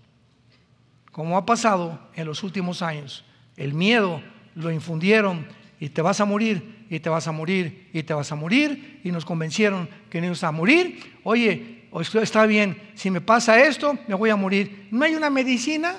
[1.18, 3.24] como ha pasado en los últimos años.
[3.56, 4.22] El miedo
[4.54, 5.48] lo infundieron
[5.80, 9.00] y te vas a morir, y te vas a morir, y te vas a morir,
[9.02, 11.18] y nos convencieron que no ibas a morir.
[11.24, 11.88] Oye,
[12.22, 14.86] está bien, si me pasa esto, me voy a morir.
[14.92, 15.96] ¿No hay una medicina?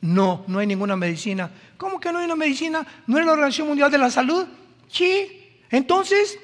[0.00, 1.50] No, no hay ninguna medicina.
[1.76, 2.86] ¿Cómo que no hay una medicina?
[3.08, 4.46] ¿No es la Organización Mundial de la Salud?
[4.86, 5.58] Sí.
[5.70, 6.38] Entonces,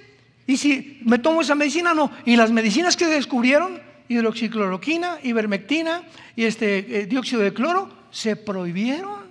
[0.47, 1.95] ¿y si me tomo esa medicina?
[1.95, 2.11] No.
[2.25, 3.91] ¿Y las medicinas que descubrieron?
[4.11, 6.03] hidroxicloroquina, ivermectina
[6.35, 9.31] y este eh, dióxido de cloro se prohibieron.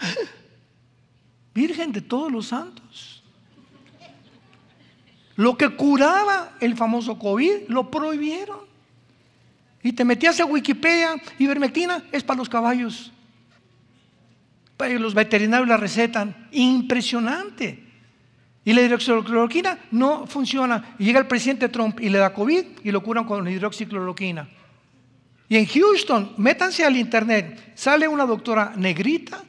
[1.54, 3.22] Virgen de todos los santos.
[5.36, 8.60] Lo que curaba el famoso COVID lo prohibieron.
[9.82, 13.12] Y te metías a Wikipedia, ivermectina es para los caballos.
[14.78, 16.48] Los veterinarios la recetan.
[16.52, 17.87] Impresionante.
[18.68, 20.94] Y la hidroxicloroquina no funciona.
[20.98, 24.46] Y llega el presidente Trump y le da COVID y lo curan con hidroxicloroquina.
[25.48, 29.42] Y en Houston, métanse al internet, sale una doctora negrita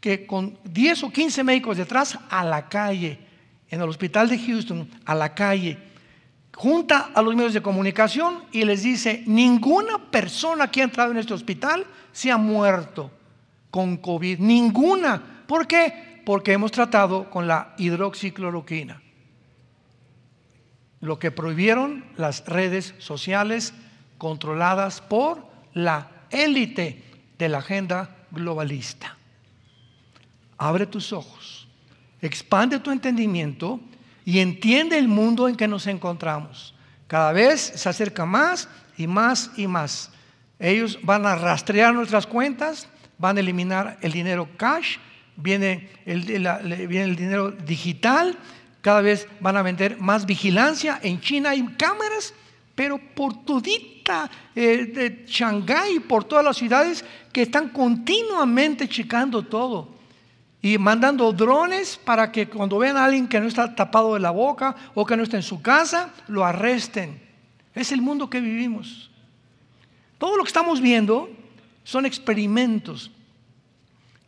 [0.00, 3.20] que con 10 o 15 médicos detrás a la calle,
[3.68, 5.78] en el hospital de Houston, a la calle,
[6.52, 11.18] junta a los medios de comunicación y les dice, ninguna persona que ha entrado en
[11.18, 13.12] este hospital se ha muerto
[13.70, 15.44] con COVID, ninguna.
[15.46, 16.09] ¿Por qué?
[16.24, 19.02] Porque hemos tratado con la hidroxicloroquina.
[21.00, 23.72] Lo que prohibieron las redes sociales
[24.18, 27.02] controladas por la élite
[27.38, 29.16] de la agenda globalista.
[30.58, 31.68] Abre tus ojos,
[32.20, 33.80] expande tu entendimiento
[34.24, 36.74] y entiende el mundo en que nos encontramos.
[37.06, 40.12] Cada vez se acerca más y más y más.
[40.58, 44.98] Ellos van a rastrear nuestras cuentas, van a eliminar el dinero cash
[45.42, 48.36] viene el, viene el dinero digital,
[48.80, 50.98] cada vez van a vender más vigilancia.
[51.02, 52.34] En China hay cámaras,
[52.74, 59.88] pero por todita eh, de Shanghái, por todas las ciudades que están continuamente checando todo
[60.62, 64.30] y mandando drones para que cuando vean a alguien que no está tapado de la
[64.30, 67.20] boca o que no está en su casa, lo arresten.
[67.74, 69.10] Es el mundo que vivimos.
[70.18, 71.30] Todo lo que estamos viendo
[71.84, 73.10] son experimentos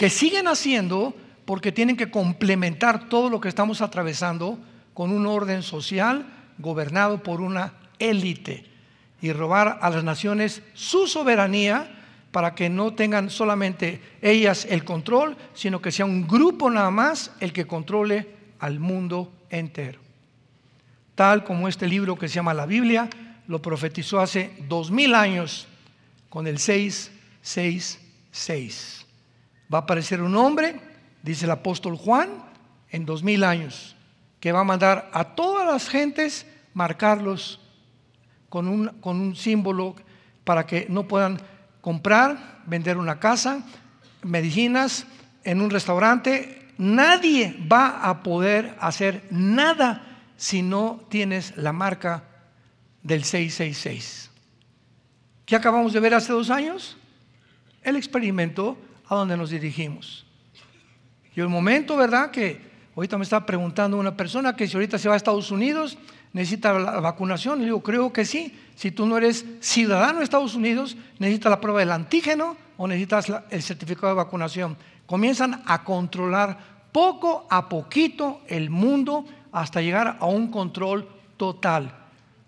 [0.03, 4.59] que siguen haciendo porque tienen que complementar todo lo que estamos atravesando
[4.95, 6.27] con un orden social
[6.59, 8.67] gobernado por una élite
[9.21, 11.88] y robar a las naciones su soberanía
[12.33, 17.31] para que no tengan solamente ellas el control, sino que sea un grupo nada más
[17.38, 18.27] el que controle
[18.59, 20.01] al mundo entero.
[21.15, 23.09] Tal como este libro que se llama la Biblia
[23.47, 25.69] lo profetizó hace dos mil años
[26.29, 29.02] con el 666.
[29.73, 30.81] Va a aparecer un hombre,
[31.23, 32.29] dice el apóstol Juan,
[32.91, 33.97] en dos mil años,
[34.39, 37.61] que va a mandar a todas las gentes marcarlos
[38.49, 39.97] con un, símbolo
[40.45, 41.41] para que no puedan
[41.81, 43.65] comprar, vender una casa,
[44.23, 45.07] medicinas,
[45.43, 46.69] en un restaurante.
[46.77, 50.03] Nadie va a poder hacer nada
[50.37, 52.25] si no tienes la marca
[53.03, 54.31] del 666.
[55.47, 56.99] ¿Qué acabamos de ver hace dos años?
[57.83, 58.77] El experimento
[59.12, 60.25] a donde nos dirigimos.
[61.35, 62.31] Y el momento, ¿verdad?
[62.31, 62.61] Que
[62.96, 65.98] ahorita me está preguntando una persona que si ahorita se va a Estados Unidos,
[66.33, 67.61] necesita la vacunación.
[67.61, 68.59] Y digo, creo que sí.
[68.75, 73.33] Si tú no eres ciudadano de Estados Unidos, necesitas la prueba del antígeno o necesitas
[73.51, 74.77] el certificado de vacunación.
[75.07, 76.59] Comienzan a controlar
[76.90, 81.94] poco a poquito el mundo hasta llegar a un control total,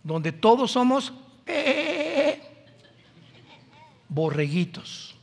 [0.03, 1.13] donde todos somos
[1.47, 2.41] eh,
[4.09, 5.14] borreguitos.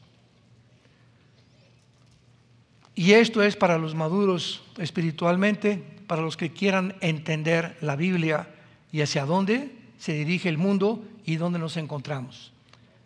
[3.02, 8.48] Y esto es para los maduros espiritualmente, para los que quieran entender la Biblia
[8.92, 12.52] y hacia dónde se dirige el mundo y dónde nos encontramos.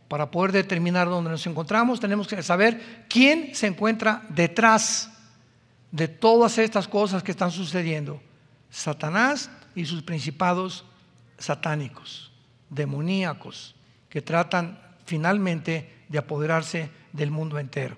[0.09, 5.11] Para poder determinar dónde nos encontramos, tenemos que saber quién se encuentra detrás
[5.91, 8.21] de todas estas cosas que están sucediendo.
[8.69, 10.83] Satanás y sus principados
[11.37, 12.33] satánicos,
[12.69, 13.75] demoníacos,
[14.09, 17.95] que tratan finalmente de apoderarse del mundo entero.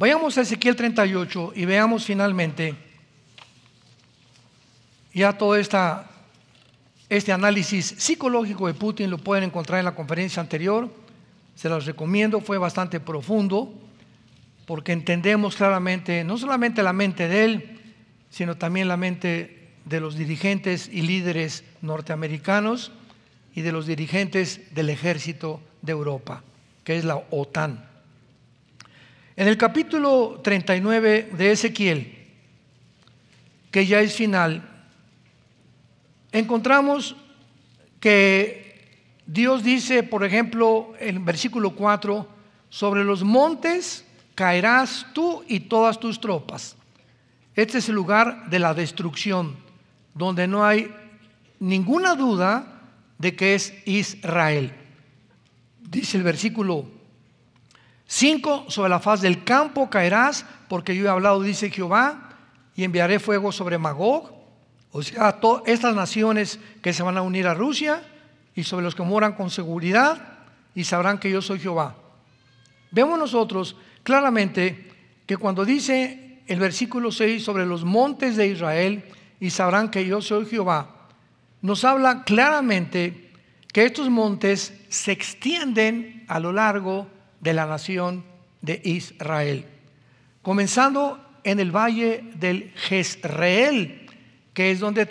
[0.00, 2.74] Vayamos a Ezequiel 38 y veamos finalmente
[5.12, 6.10] ya todo esta,
[7.10, 10.90] este análisis psicológico de Putin, lo pueden encontrar en la conferencia anterior,
[11.54, 13.74] se los recomiendo, fue bastante profundo,
[14.64, 17.80] porque entendemos claramente no solamente la mente de él,
[18.30, 22.90] sino también la mente de los dirigentes y líderes norteamericanos
[23.54, 26.42] y de los dirigentes del ejército de Europa,
[26.84, 27.89] que es la OTAN.
[29.40, 32.14] En el capítulo 39 de Ezequiel,
[33.70, 34.62] que ya es final,
[36.30, 37.16] encontramos
[38.00, 42.28] que Dios dice, por ejemplo, en versículo 4,
[42.68, 46.76] sobre los montes caerás tú y todas tus tropas.
[47.56, 49.56] Este es el lugar de la destrucción,
[50.12, 50.94] donde no hay
[51.60, 52.82] ninguna duda
[53.16, 54.74] de que es Israel.
[55.80, 56.99] Dice el versículo
[58.12, 62.30] Cinco, sobre la faz del campo caerás, porque yo he hablado, dice Jehová,
[62.74, 64.32] y enviaré fuego sobre Magog,
[64.90, 68.02] o sea, todas estas naciones que se van a unir a Rusia,
[68.56, 70.40] y sobre los que moran con seguridad,
[70.74, 71.94] y sabrán que yo soy Jehová.
[72.90, 74.90] Vemos nosotros claramente
[75.24, 79.04] que cuando dice el versículo 6 sobre los montes de Israel,
[79.38, 81.06] y sabrán que yo soy Jehová,
[81.62, 83.30] nos habla claramente
[83.72, 88.24] que estos montes se extienden a lo largo de la nación
[88.62, 89.66] de Israel.
[90.42, 94.06] Comenzando en el valle del Jezreel,
[94.52, 95.06] que es donde,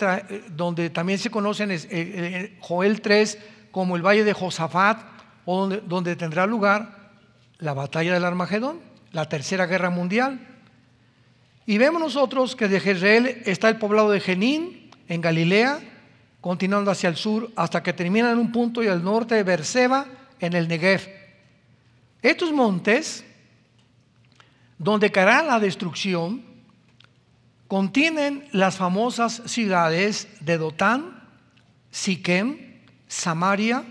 [0.52, 3.38] donde también se conoce en eh, eh, Joel 3
[3.72, 5.00] como el valle de Josafat,
[5.46, 7.12] o donde, donde tendrá lugar
[7.58, 8.80] la batalla del Armagedón,
[9.12, 10.40] la tercera guerra mundial.
[11.66, 15.80] Y vemos nosotros que de Jezreel está el poblado de Jenín, en Galilea,
[16.42, 20.06] continuando hacia el sur, hasta que termina en un punto y al norte de Berseba,
[20.40, 21.19] en el Negev.
[22.22, 23.24] Estos montes,
[24.78, 26.44] donde caerá la destrucción,
[27.68, 31.24] contienen las famosas ciudades de Dotán,
[31.92, 33.86] Siquem, Samaria,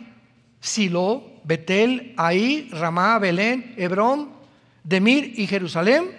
[0.60, 4.30] Silo, Betel, Ahí, Ramá, Belén, Hebrón,
[4.84, 6.10] Demir y Jerusalén,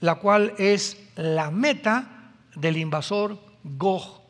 [0.00, 4.22] la cual es la meta del invasor Gog,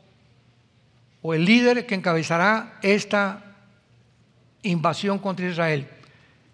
[1.20, 3.56] o el líder que encabezará esta
[4.62, 5.88] invasión contra Israel.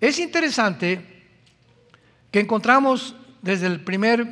[0.00, 1.14] Es interesante
[2.30, 4.26] que encontramos desde el primer,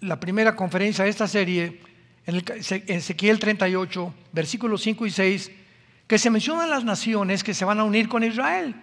[0.00, 1.80] la primera conferencia de esta serie,
[2.26, 2.42] en,
[2.86, 5.50] Ezequiel 38, versículos 5 y 6,
[6.06, 8.74] que se mencionan las naciones que se van a unir con Israel.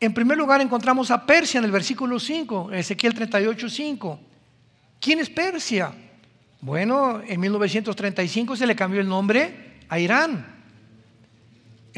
[0.00, 4.20] En primer lugar encontramos a Persia en el versículo 5, Ezequiel 38, 5.
[5.00, 5.92] ¿Quién es Persia?
[6.60, 10.57] Bueno, en 1935 se le cambió el nombre a Irán.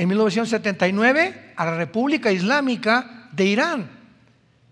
[0.00, 3.90] En 1979 a la República Islámica de Irán.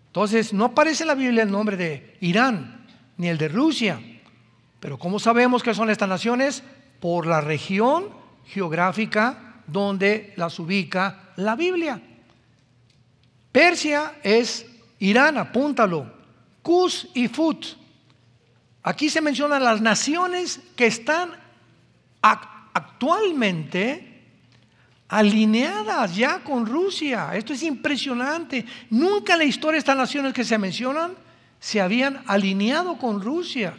[0.06, 2.86] Entonces, no aparece en la Biblia el nombre de Irán
[3.18, 4.00] ni el de Rusia.
[4.80, 6.62] Pero ¿cómo sabemos que son estas naciones?
[6.98, 8.08] Por la región
[8.46, 12.00] geográfica donde las ubica la Biblia.
[13.52, 14.64] Persia es
[14.98, 16.10] Irán, apúntalo.
[16.62, 17.66] Cus y Fut.
[18.82, 21.32] Aquí se mencionan las naciones que están
[22.22, 24.07] actualmente
[25.09, 27.30] alineadas ya con Rusia.
[27.34, 28.64] Esto es impresionante.
[28.90, 31.12] Nunca en la historia de estas naciones que se mencionan
[31.59, 33.76] se habían alineado con Rusia.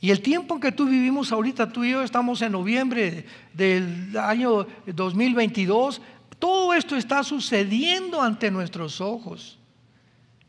[0.00, 3.24] Y el tiempo en que tú vivimos ahorita, tú y yo estamos en noviembre
[3.54, 6.02] del año 2022,
[6.38, 9.58] todo esto está sucediendo ante nuestros ojos.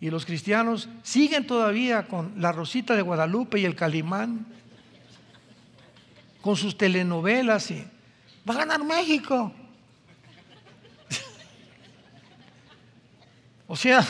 [0.01, 4.45] Y los cristianos siguen todavía con la Rosita de Guadalupe y el Calimán,
[6.41, 7.81] con sus telenovelas y
[8.47, 9.53] va a ganar México.
[13.67, 14.05] O sea,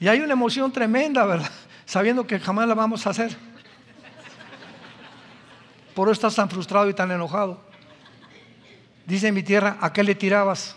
[0.00, 1.50] y hay una emoción tremenda, ¿verdad?
[1.84, 3.36] Sabiendo que jamás la vamos a hacer.
[5.94, 7.60] Por eso estás tan frustrado y tan enojado.
[9.06, 10.74] Dice mi tierra, ¿a qué le tirabas?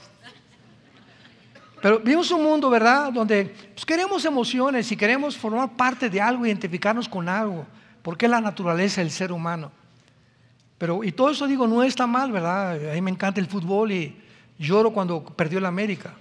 [1.81, 3.11] Pero vivimos un mundo, ¿verdad?
[3.11, 7.65] Donde pues, queremos emociones y queremos formar parte de algo, identificarnos con algo,
[8.01, 9.71] porque es la naturaleza del ser humano.
[10.77, 12.91] Pero, y todo eso digo, no está mal, ¿verdad?
[12.91, 14.15] A mí me encanta el fútbol y
[14.57, 16.13] lloro cuando perdió la América.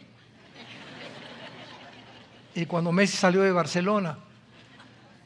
[2.59, 4.19] Y cuando Messi salió de Barcelona.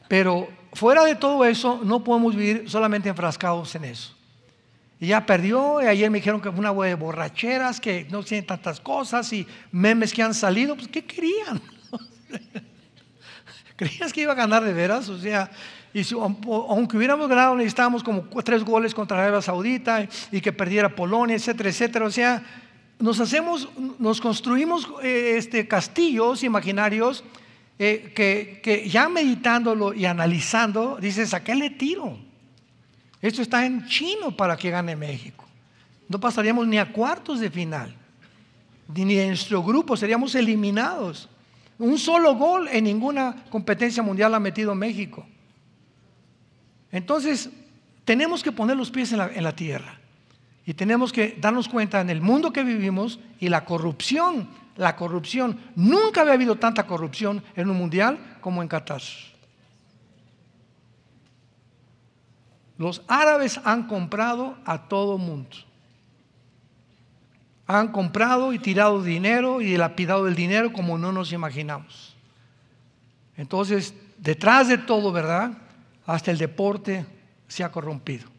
[0.07, 4.15] Pero fuera de todo eso, no podemos vivir solamente enfrascados en eso.
[4.99, 8.43] Y ya perdió, y ayer me dijeron que fue una de borracheras, que no tiene
[8.43, 11.59] tantas cosas y memes que han salido, pues ¿qué querían?
[13.75, 15.09] ¿Creías que iba a ganar de veras?
[15.09, 15.49] O sea,
[15.91, 21.35] y aunque hubiéramos ganado, necesitábamos como tres goles contra Arabia Saudita y que perdiera Polonia,
[21.35, 22.05] etcétera, etcétera.
[22.05, 22.43] O sea,
[23.03, 23.67] nos hacemos,
[23.99, 27.21] nos construimos eh, este, castillos imaginarios
[27.77, 32.17] eh, que, que ya meditándolo y analizando, dices, ¿a qué le tiro?
[33.21, 35.43] Esto está en chino para que gane México.
[36.07, 37.93] No pasaríamos ni a cuartos de final,
[38.95, 41.27] ni en nuestro grupo, seríamos eliminados.
[41.79, 45.25] Un solo gol en ninguna competencia mundial ha metido México.
[46.89, 47.49] Entonces,
[48.05, 49.99] tenemos que poner los pies en la, en la tierra
[50.65, 54.47] y tenemos que darnos cuenta en el mundo que vivimos y la corrupción,
[54.77, 55.59] la corrupción.
[55.75, 59.01] Nunca había habido tanta corrupción en un mundial como en Qatar.
[62.77, 65.57] Los árabes han comprado a todo mundo.
[67.67, 72.15] Han comprado y tirado dinero y lapidado el dinero como no nos imaginamos.
[73.37, 75.51] Entonces, detrás de todo, ¿verdad?
[76.05, 77.05] Hasta el deporte
[77.47, 78.32] se ha corrompido.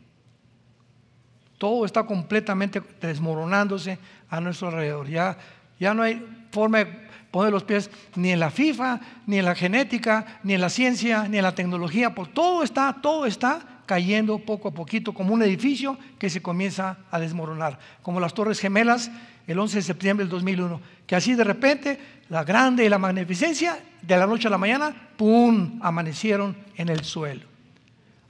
[1.59, 3.99] Todo está completamente desmoronándose
[4.29, 5.09] a nuestro alrededor.
[5.09, 5.37] Ya,
[5.79, 9.55] ya no hay forma de poner los pies ni en la FIFA, ni en la
[9.55, 12.15] genética, ni en la ciencia, ni en la tecnología.
[12.15, 16.99] Por todo está, todo está cayendo poco a poquito, como un edificio que se comienza
[17.11, 19.11] a desmoronar, como las Torres Gemelas
[19.47, 21.99] el 11 de septiembre del 2001, que así de repente
[22.31, 27.05] la grande y la magnificencia, de la noche a la mañana, ¡pum!, amanecieron en el
[27.05, 27.47] suelo.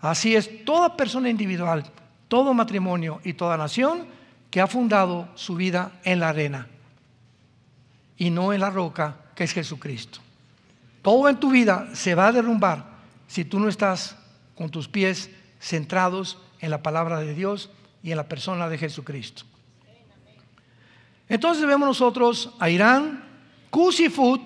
[0.01, 1.85] Así es toda persona individual,
[2.29, 4.07] todo matrimonio y toda nación
[4.51, 6.69] que ha fundado su vida en la arena
[8.17, 10.21] y no en la roca que es Jesucristo.
[11.03, 12.85] Todo en tu vida se va a derrumbar
[13.27, 14.17] si tú no estás
[14.55, 17.71] con tus pies centrados en la palabra de Dios
[18.03, 19.45] y en la persona de Jesucristo.
[21.29, 23.25] Entonces vemos nosotros a Irán,
[23.71, 24.41] Kusifut.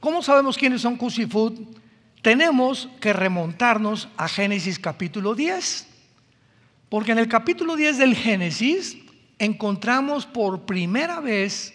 [0.00, 1.56] ¿Cómo sabemos quiénes son Kusifut?
[2.22, 5.93] Tenemos que remontarnos a Génesis capítulo 10.
[6.88, 8.96] Porque en el capítulo 10 del Génesis
[9.38, 11.74] encontramos por primera vez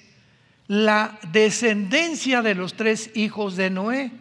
[0.68, 4.12] la descendencia de los tres hijos de Noé,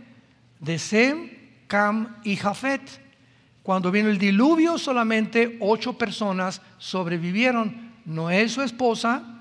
[0.60, 1.30] de Sem,
[1.66, 2.80] Cam y Jafet.
[3.62, 7.88] Cuando vino el diluvio, solamente ocho personas sobrevivieron.
[8.06, 9.38] Noé, su esposa,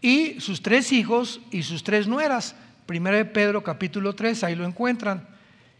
[0.00, 2.54] y sus tres hijos y sus tres nueras.
[2.86, 5.26] Primero de Pedro capítulo 3, ahí lo encuentran.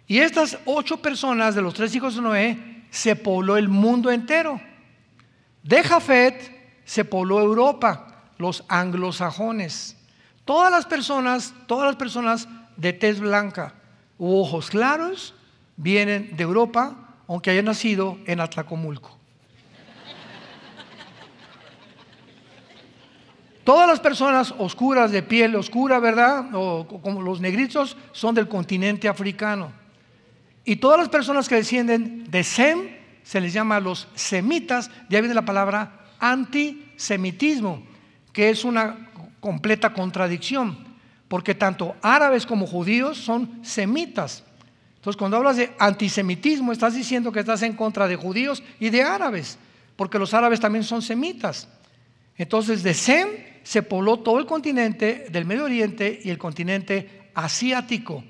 [0.07, 4.61] Y estas ocho personas de los tres hijos de Noé se pobló el mundo entero.
[5.62, 9.97] De Jafet se pobló Europa, los anglosajones.
[10.45, 13.74] Todas las personas, todas las personas de tez blanca
[14.18, 15.34] u ojos claros
[15.76, 19.16] vienen de Europa aunque haya nacido en Atlacomulco.
[23.62, 26.47] Todas las personas oscuras, de piel oscura, ¿verdad?
[26.55, 29.70] O como los negritos, son del continente africano.
[30.69, 32.91] Y todas las personas que descienden de Sem,
[33.23, 37.83] se les llama los semitas, ya viene la palabra antisemitismo,
[38.35, 39.09] que es una
[39.41, 40.77] completa contradicción,
[41.27, 44.45] porque tanto árabes como judíos son semitas.
[44.97, 49.03] Entonces, cuando hablas de antisemitismo, estás diciendo que estás en contra de judíos y de
[49.03, 49.57] árabes,
[49.97, 51.66] porque los árabes también son semitas.
[52.37, 53.29] Entonces, de Sem
[53.62, 58.23] se pobló todo el continente del Medio Oriente y el continente asiático.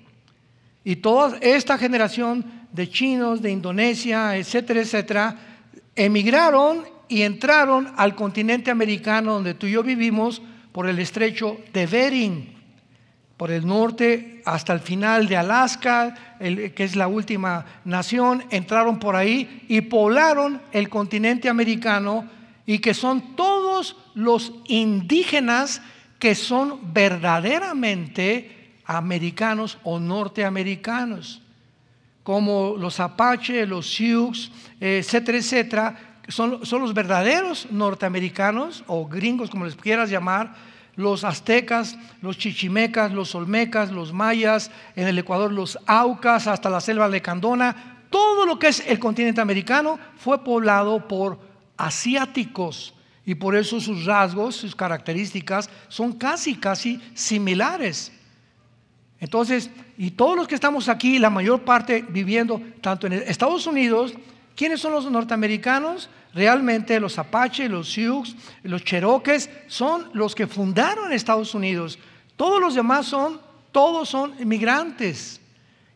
[0.89, 5.36] Y toda esta generación de chinos, de Indonesia, etcétera, etcétera,
[5.95, 10.41] emigraron y entraron al continente americano donde tú y yo vivimos
[10.72, 12.55] por el estrecho de Bering,
[13.36, 19.14] por el norte hasta el final de Alaska, que es la última nación, entraron por
[19.14, 22.26] ahí y poblaron el continente americano
[22.64, 25.82] y que son todos los indígenas
[26.18, 28.57] que son verdaderamente
[28.89, 31.43] americanos o norteamericanos,
[32.22, 35.97] como los apaches, los sioux, etcétera, etcétera,
[36.28, 40.55] son, los verdaderos norteamericanos o gringos, como les quieras llamar,
[40.97, 46.80] los aztecas, los chichimecas, los olmecas, los mayas, en el Ecuador los aucas, hasta la
[46.80, 51.39] selva de Candona, todo lo que es el continente americano fue poblado por
[51.76, 52.95] asiáticos
[53.26, 58.12] y por eso sus rasgos, sus características son casi, casi similares.
[59.20, 64.14] Entonces, y todos los que estamos aquí, la mayor parte viviendo tanto en Estados Unidos,
[64.54, 66.08] ¿quiénes son los norteamericanos?
[66.34, 71.98] Realmente los apaches, los sioux, los cheroques son los que fundaron Estados Unidos.
[72.36, 73.40] Todos los demás son,
[73.72, 75.40] todos son inmigrantes.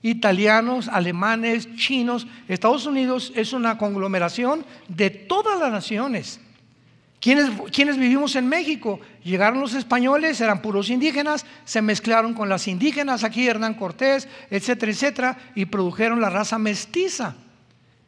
[0.02, 2.26] Italianos, alemanes, chinos.
[2.48, 6.40] Estados Unidos es una conglomeración de todas las naciones.
[7.22, 8.98] ¿Quiénes, ¿Quiénes, vivimos en México?
[9.22, 14.90] Llegaron los españoles, eran puros indígenas, se mezclaron con las indígenas, aquí Hernán Cortés, etcétera,
[14.90, 17.36] etcétera, y produjeron la raza mestiza.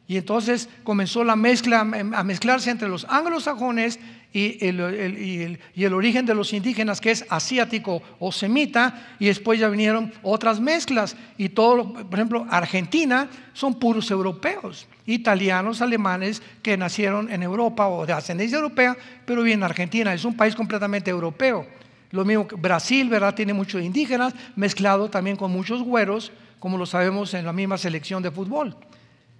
[0.05, 3.99] Y entonces comenzó la mezcla a mezclarse entre los anglosajones
[4.35, 9.57] y el, y el, origen de los indígenas, que es asiático o semita, y después
[9.61, 11.15] ya vinieron otras mezclas.
[11.37, 18.05] Y todo, por ejemplo, Argentina son puros europeos, italianos, alemanes, que nacieron en Europa o
[18.05, 20.13] de ascendencia europea, pero viven en Argentina.
[20.13, 21.65] Es un país completamente europeo.
[22.11, 23.35] Lo mismo que Brasil, ¿verdad?
[23.35, 28.21] Tiene muchos indígenas, mezclado también con muchos güeros, como lo sabemos en la misma selección
[28.21, 28.75] de fútbol.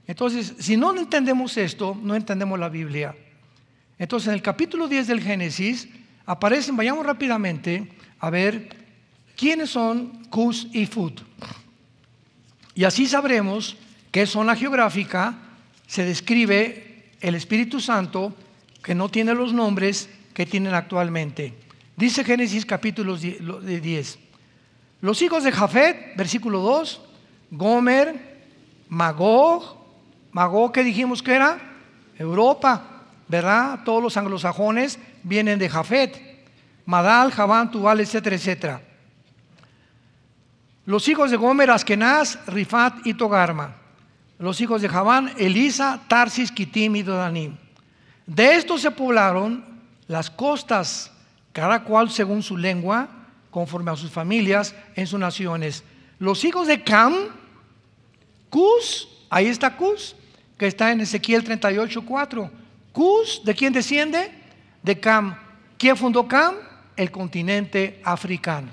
[0.07, 3.13] Entonces, si no entendemos esto, no entendemos la Biblia.
[3.97, 5.87] Entonces, en el capítulo 10 del Génesis
[6.25, 8.69] aparecen, vayamos rápidamente a ver
[9.35, 11.21] quiénes son Cus y Fut.
[12.73, 13.77] Y así sabremos
[14.11, 15.37] qué zona geográfica
[15.87, 18.35] se describe el Espíritu Santo
[18.83, 21.53] que no tiene los nombres que tienen actualmente.
[21.95, 24.19] Dice Génesis capítulo 10.
[25.01, 27.01] Los hijos de Jafet, versículo 2,
[27.51, 28.43] Gomer,
[28.89, 29.77] Magog,
[30.31, 31.57] Magog que dijimos que era
[32.17, 32.94] Europa,
[33.27, 33.79] ¿verdad?
[33.83, 36.21] Todos los anglosajones vienen de Jafet,
[36.85, 38.81] Madal, Javán, Tubal, etcétera, etcétera.
[40.85, 43.75] Los hijos de Gomer, Askenaz, Rifat y Togarma.
[44.37, 47.57] Los hijos de Javán, Elisa, Tarsis, Kitim y Dodanim.
[48.27, 49.65] De estos se poblaron
[50.07, 51.11] las costas,
[51.53, 53.07] cada cual según su lengua,
[53.49, 55.83] conforme a sus familias, en sus naciones.
[56.19, 57.13] Los hijos de Cam,
[58.49, 60.15] Cus, ahí está Cus,
[60.57, 62.64] que está en Ezequiel 38, 4.
[62.95, 64.31] Cus, ¿de quién desciende?
[64.81, 65.35] De Cam.
[65.77, 66.55] ¿Quién fundó Cam?
[66.95, 68.69] El continente africano.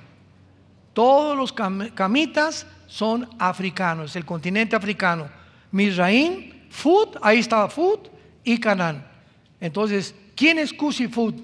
[0.92, 5.28] Todos los camitas son africanos, el continente africano.
[5.72, 8.10] Misraín, Fut, ahí estaba Fut
[8.44, 9.04] y Canaán.
[9.60, 11.34] Entonces, ¿quién es Cus y Fut?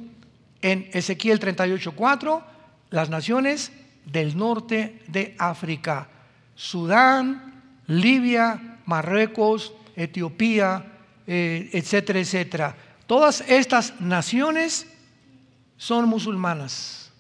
[0.63, 2.45] En Ezequiel 38, 4,
[2.91, 3.73] las naciones
[4.05, 6.07] del norte de África.
[6.55, 10.98] Sudán, Libia, Marruecos, Etiopía,
[11.31, 12.77] eh, etcétera, etcétera.
[13.07, 14.87] Todas estas naciones
[15.77, 17.13] son musulmanas.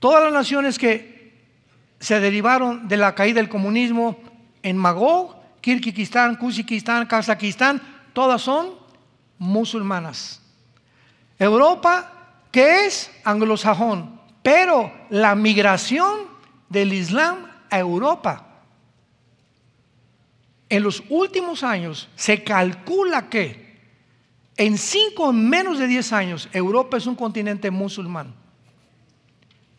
[0.00, 1.38] Todas las naciones que
[2.00, 4.18] se derivaron de la caída del comunismo
[4.64, 7.80] en Magog, Kirguistán, Kuzikistán, Kazajistán,
[8.12, 8.70] todas son
[9.38, 10.42] musulmanas.
[11.38, 12.12] Europa,
[12.50, 16.22] que es anglosajón, pero la migración
[16.68, 18.47] del Islam a Europa
[20.68, 23.68] en los últimos años se calcula que
[24.56, 28.34] en cinco, menos de 10 años, Europa es un continente musulmán.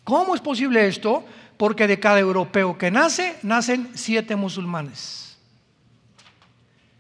[0.06, 1.24] ¿Cómo es posible esto?
[1.58, 5.38] Porque de cada europeo que nace, nacen siete musulmanes.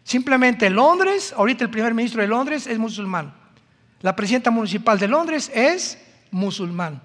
[0.04, 3.34] Simplemente Londres, ahorita el primer ministro de Londres es musulmán.
[4.02, 5.98] La presidenta municipal de Londres es
[6.32, 7.02] musulmán.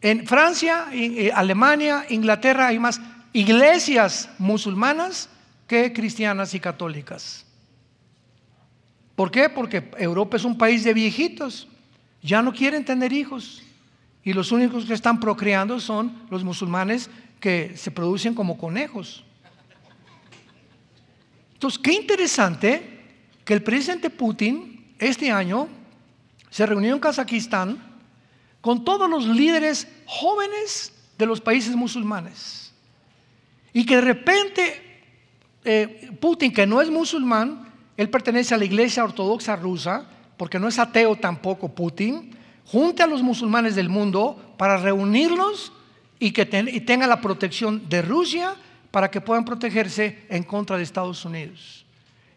[0.00, 3.00] En Francia, eh, Alemania, Inglaterra hay más
[3.32, 5.28] iglesias musulmanas
[5.68, 7.44] que cristianas y católicas.
[9.14, 9.48] ¿Por qué?
[9.48, 11.68] Porque Europa es un país de viejitos.
[12.20, 13.62] ya no quieren tener hijos.
[14.24, 17.08] Y los únicos que están procreando son los musulmanes
[17.38, 19.24] que se producen como conejos.
[21.52, 23.00] Entonces, qué interesante
[23.44, 25.68] que el presidente Putin este año
[26.50, 27.78] se reunió en Kazajistán
[28.60, 32.72] con todos los líderes jóvenes de los países musulmanes.
[33.72, 34.87] Y que de repente
[35.64, 40.06] eh, Putin, que no es musulmán, él pertenece a la iglesia ortodoxa rusa,
[40.36, 42.30] porque no es ateo tampoco Putin,
[42.64, 45.72] junte a los musulmanes del mundo para reunirlos
[46.18, 48.54] y que tenga la protección de Rusia
[48.90, 51.84] para que puedan protegerse en contra de Estados Unidos.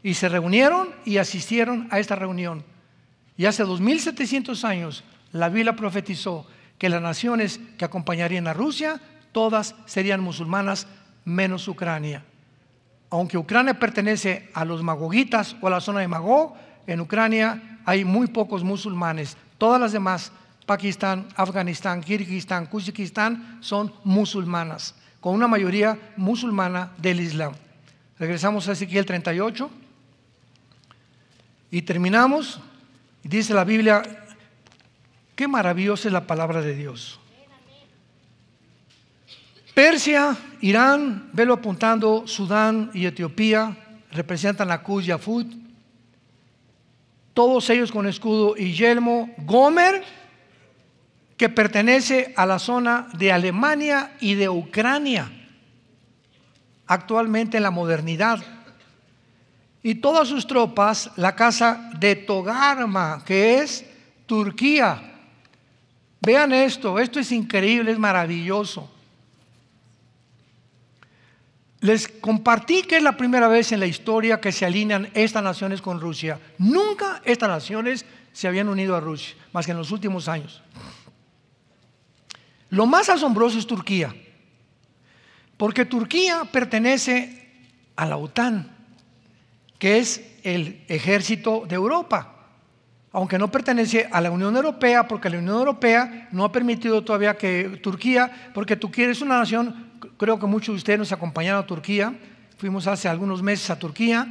[0.03, 2.63] Y se reunieron y asistieron a esta reunión.
[3.37, 6.47] Y hace 2700 años la Biblia profetizó
[6.77, 8.99] que las naciones que acompañarían a Rusia,
[9.31, 10.87] todas serían musulmanas
[11.23, 12.23] menos Ucrania.
[13.11, 16.55] Aunque Ucrania pertenece a los magogitas o a la zona de Magog,
[16.87, 19.37] en Ucrania hay muy pocos musulmanes.
[19.57, 20.31] Todas las demás,
[20.65, 27.53] Pakistán, Afganistán, Kirguistán, Kuzikistán, son musulmanas, con una mayoría musulmana del Islam.
[28.17, 29.69] Regresamos a Ezequiel 38
[31.69, 32.61] y terminamos.
[33.23, 34.03] Dice la Biblia,
[35.35, 37.20] qué maravillosa es la palabra de Dios.
[39.73, 43.77] Persia, Irán, velo apuntando, Sudán y Etiopía
[44.11, 45.61] representan la Kuz Yafut
[47.33, 49.29] todos ellos con escudo y yelmo.
[49.37, 50.03] Gomer,
[51.37, 55.31] que pertenece a la zona de Alemania y de Ucrania,
[56.85, 58.39] actualmente en la modernidad.
[59.81, 63.85] Y todas sus tropas, la casa de Togarma, que es
[64.27, 65.01] Turquía.
[66.21, 68.87] Vean esto, esto es increíble, es maravilloso.
[71.81, 75.81] Les compartí que es la primera vez en la historia que se alinean estas naciones
[75.81, 76.39] con Rusia.
[76.59, 80.61] Nunca estas naciones se habían unido a Rusia, más que en los últimos años.
[82.69, 84.15] Lo más asombroso es Turquía,
[85.57, 87.49] porque Turquía pertenece
[87.95, 88.71] a la OTAN,
[89.79, 92.35] que es el ejército de Europa,
[93.11, 97.35] aunque no pertenece a la Unión Europea, porque la Unión Europea no ha permitido todavía
[97.35, 101.67] que Turquía, porque Turquía es una nación creo que muchos de ustedes nos acompañaron a
[101.67, 102.13] Turquía.
[102.57, 104.27] Fuimos hace algunos meses a Turquía.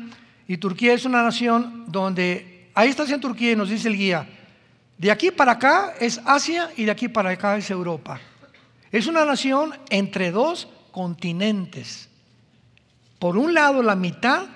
[0.47, 4.29] Y Turquía es una nación donde, ahí estás en Turquía y nos dice el guía,
[4.99, 8.21] de aquí para acá es Asia y de aquí para acá es Europa.
[8.93, 12.09] Es una nación entre dos continentes.
[13.19, 14.47] Por un lado, la mitad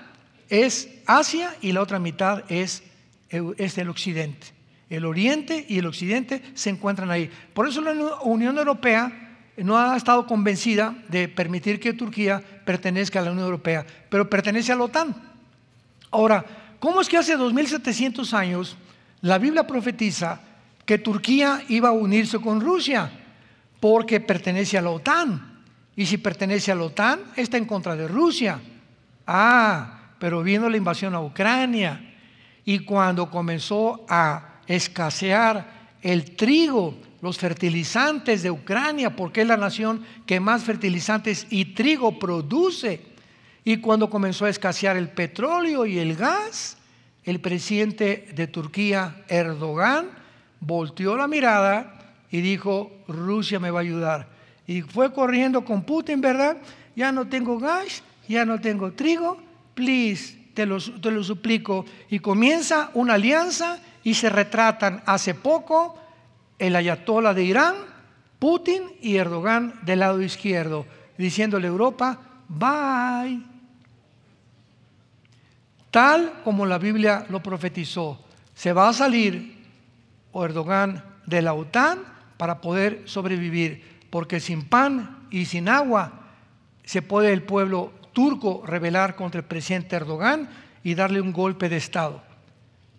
[0.49, 2.83] es Asia y la otra mitad es,
[3.29, 4.47] es el occidente.
[4.89, 7.29] El oriente y el occidente se encuentran ahí.
[7.53, 7.93] Por eso la
[8.23, 9.24] Unión Europea
[9.57, 14.71] no ha estado convencida de permitir que Turquía pertenezca a la Unión Europea, pero pertenece
[14.71, 15.15] a la OTAN.
[16.11, 16.45] Ahora,
[16.79, 18.75] ¿cómo es que hace 2700 años
[19.21, 20.41] la Biblia profetiza
[20.85, 23.09] que Turquía iba a unirse con Rusia?
[23.79, 25.61] Porque pertenece a la OTAN.
[25.95, 28.59] Y si pertenece a la OTAN, está en contra de Rusia.
[29.25, 32.13] Ah, pero vino la invasión a Ucrania.
[32.65, 35.65] Y cuando comenzó a escasear
[36.01, 42.19] el trigo los fertilizantes de Ucrania, porque es la nación que más fertilizantes y trigo
[42.19, 43.01] produce.
[43.63, 46.77] Y cuando comenzó a escasear el petróleo y el gas,
[47.23, 50.09] el presidente de Turquía, Erdogan,
[50.59, 54.27] volteó la mirada y dijo, Rusia me va a ayudar.
[54.67, 56.57] Y fue corriendo con Putin, ¿verdad?
[56.95, 59.37] Ya no tengo gas, ya no tengo trigo,
[59.73, 61.85] please, te lo, te lo suplico.
[62.09, 65.99] Y comienza una alianza y se retratan hace poco
[66.59, 67.75] el ayatollah de Irán,
[68.39, 70.85] Putin y Erdogan del lado izquierdo,
[71.17, 73.41] diciéndole a Europa, bye.
[75.91, 78.19] Tal como la Biblia lo profetizó,
[78.53, 79.55] se va a salir
[80.33, 81.99] Erdogan de la OTAN
[82.37, 86.11] para poder sobrevivir, porque sin pan y sin agua
[86.83, 90.49] se puede el pueblo turco rebelar contra el presidente Erdogan
[90.83, 92.21] y darle un golpe de Estado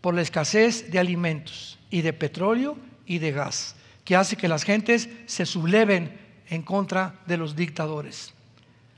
[0.01, 2.77] por la escasez de alimentos y de petróleo
[3.07, 8.33] y de gas, que hace que las gentes se subleven en contra de los dictadores.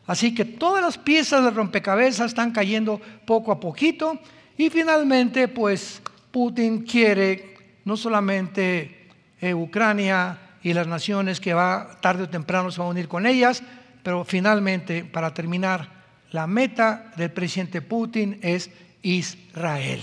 [0.06, 4.18] Así que todas las piezas del rompecabezas están cayendo poco a poquito
[4.56, 6.00] y finalmente pues
[6.30, 9.08] Putin quiere no solamente
[9.40, 13.26] eh, Ucrania y las naciones que va tarde o temprano se va a unir con
[13.26, 13.62] ellas,
[14.02, 15.98] pero finalmente para terminar
[16.30, 18.70] la meta del presidente Putin es
[19.02, 20.02] Israel.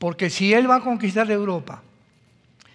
[0.00, 1.82] Porque si él va a conquistar Europa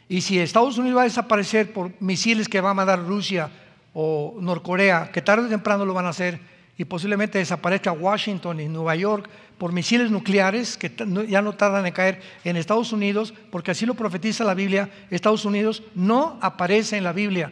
[0.08, 3.50] y si Estados Unidos va a desaparecer por misiles que va a mandar Rusia
[3.96, 6.40] o Norcorea, que tarde o temprano lo van a hacer,
[6.78, 10.92] y posiblemente desaparezca Washington y Nueva York, por misiles nucleares que
[11.28, 15.46] ya no tardan en caer en Estados Unidos, porque así lo profetiza la Biblia, Estados
[15.46, 17.52] Unidos no aparece en la Biblia.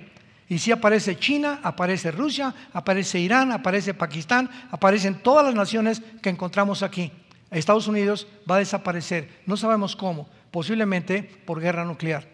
[0.50, 6.30] Y si aparece China, aparece Rusia, aparece Irán, aparece Pakistán, aparecen todas las naciones que
[6.30, 7.12] encontramos aquí.
[7.58, 12.28] Estados Unidos va a desaparecer, no sabemos cómo, posiblemente por guerra nuclear.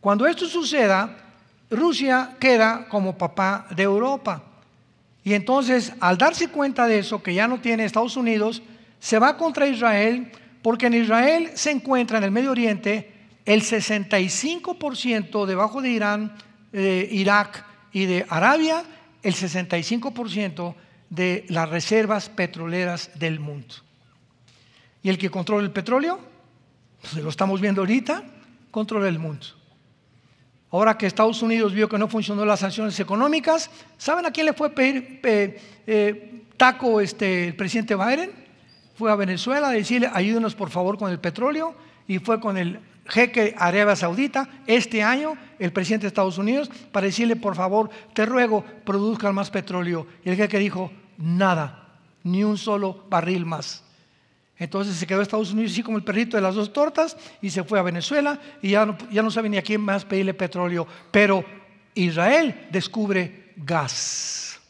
[0.00, 1.16] Cuando esto suceda,
[1.70, 4.42] Rusia queda como papá de Europa.
[5.24, 8.62] Y entonces, al darse cuenta de eso, que ya no tiene Estados Unidos,
[8.98, 10.30] se va contra Israel,
[10.62, 13.12] porque en Israel se encuentra en el Medio Oriente
[13.44, 16.36] el 65% debajo de Irán,
[16.72, 18.82] de Irak y de Arabia,
[19.22, 20.74] el 65%
[21.10, 23.74] de las reservas petroleras del mundo.
[25.04, 26.18] ¿Y el que controla el petróleo?
[27.02, 28.24] Pues lo estamos viendo ahorita,
[28.70, 29.46] controla el mundo.
[30.70, 34.54] Ahora que Estados Unidos vio que no funcionó las sanciones económicas, ¿saben a quién le
[34.54, 38.32] fue a pedir eh, taco este, el presidente Biden?
[38.94, 41.74] Fue a Venezuela a decirle, ayúdenos por favor con el petróleo,
[42.08, 47.04] y fue con el jeque Arabia Saudita este año, el presidente de Estados Unidos, para
[47.06, 50.06] decirle, por favor, te ruego, produzcan más petróleo.
[50.24, 53.84] Y el jeque dijo, nada, ni un solo barril más.
[54.58, 57.64] Entonces se quedó Estados Unidos así como el perrito de las dos tortas y se
[57.64, 60.86] fue a Venezuela y ya no, ya no sabe ni a quién más pedirle petróleo.
[61.10, 61.44] Pero
[61.94, 64.60] Israel descubre gas.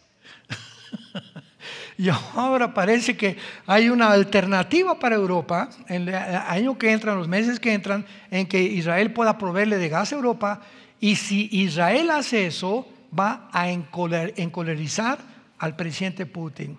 [1.98, 7.28] y ahora parece que hay una alternativa para Europa, en el año que entran, los
[7.28, 10.62] meses que entran, en que Israel pueda proveerle de gas a Europa.
[10.98, 15.18] Y si Israel hace eso, va a encolerizar
[15.58, 16.78] al presidente Putin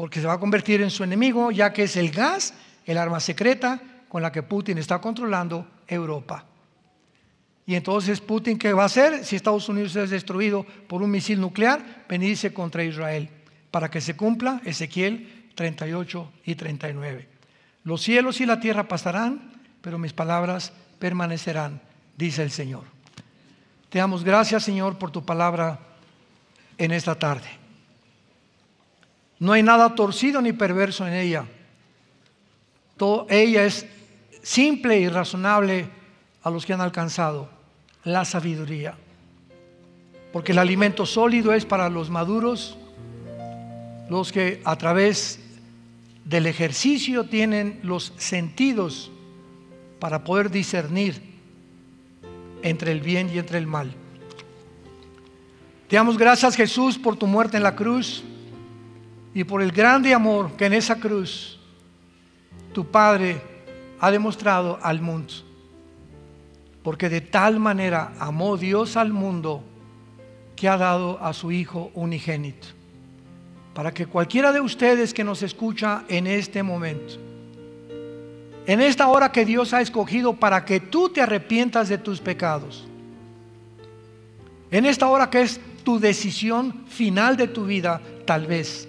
[0.00, 2.54] porque se va a convertir en su enemigo, ya que es el gas,
[2.86, 3.78] el arma secreta
[4.08, 6.46] con la que Putin está controlando Europa.
[7.66, 11.38] Y entonces Putin, ¿qué va a hacer si Estados Unidos es destruido por un misil
[11.38, 12.06] nuclear?
[12.08, 13.28] Venirse contra Israel,
[13.70, 17.28] para que se cumpla Ezequiel 38 y 39.
[17.84, 21.78] Los cielos y la tierra pasarán, pero mis palabras permanecerán,
[22.16, 22.84] dice el Señor.
[23.90, 25.78] Te damos gracias, Señor, por tu palabra
[26.78, 27.59] en esta tarde.
[29.40, 31.46] No hay nada torcido ni perverso en ella.
[32.96, 33.86] Todo, ella es
[34.42, 35.88] simple y razonable
[36.42, 37.48] a los que han alcanzado
[38.04, 38.94] la sabiduría.
[40.32, 42.76] Porque el alimento sólido es para los maduros,
[44.10, 45.40] los que a través
[46.26, 49.10] del ejercicio tienen los sentidos
[49.98, 51.20] para poder discernir
[52.62, 53.94] entre el bien y entre el mal.
[55.88, 58.22] Te damos gracias Jesús por tu muerte en la cruz
[59.34, 61.58] y por el grande amor que en esa cruz
[62.72, 63.40] tu Padre
[64.00, 65.34] ha demostrado al mundo.
[66.82, 69.62] Porque de tal manera amó Dios al mundo
[70.56, 72.68] que ha dado a su Hijo unigénito.
[73.74, 77.14] Para que cualquiera de ustedes que nos escucha en este momento,
[78.66, 82.86] en esta hora que Dios ha escogido para que tú te arrepientas de tus pecados,
[84.70, 88.88] en esta hora que es tu decisión final de tu vida, tal vez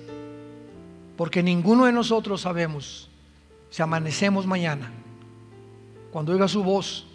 [1.22, 3.08] porque ninguno de nosotros sabemos
[3.70, 4.92] si amanecemos mañana.
[6.12, 7.06] Cuando oiga su voz,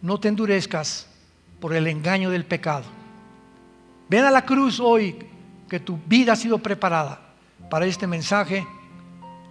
[0.00, 1.08] no te endurezcas
[1.58, 2.84] por el engaño del pecado.
[4.08, 5.26] Ven a la cruz hoy
[5.68, 7.20] que tu vida ha sido preparada
[7.68, 8.64] para este mensaje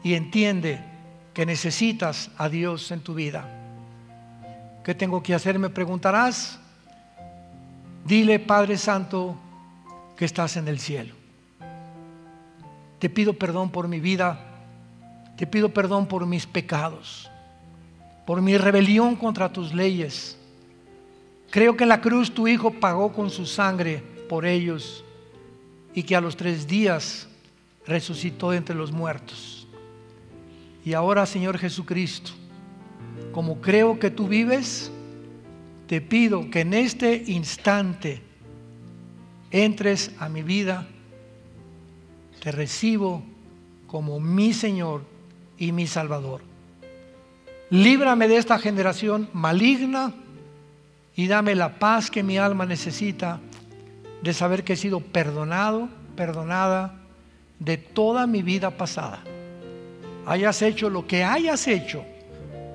[0.05, 0.81] y entiende
[1.33, 3.45] que necesitas a Dios en tu vida.
[4.85, 5.59] ¿Qué tengo que hacer?
[5.59, 6.57] Me preguntarás.
[8.05, 9.37] Dile, Padre Santo,
[10.15, 11.26] que estás en el cielo.
[12.99, 14.39] Te pido perdón por mi vida.
[15.37, 17.29] Te pido perdón por mis pecados,
[18.25, 20.37] por mi rebelión contra tus leyes.
[21.51, 25.03] Creo que la cruz tu Hijo pagó con su sangre por ellos
[25.93, 27.27] y que a los tres días
[27.85, 29.67] resucitó entre los muertos.
[30.83, 32.31] Y ahora, Señor Jesucristo,
[33.31, 34.91] como creo que tú vives,
[35.85, 38.21] te pido que en este instante
[39.51, 40.87] entres a mi vida
[42.47, 43.21] te recibo
[43.87, 45.01] como mi Señor
[45.57, 46.39] y mi Salvador.
[47.69, 50.13] Líbrame de esta generación maligna
[51.13, 53.41] y dame la paz que mi alma necesita
[54.23, 56.93] de saber que he sido perdonado, perdonada
[57.59, 59.19] de toda mi vida pasada.
[60.25, 62.05] Hayas hecho lo que hayas hecho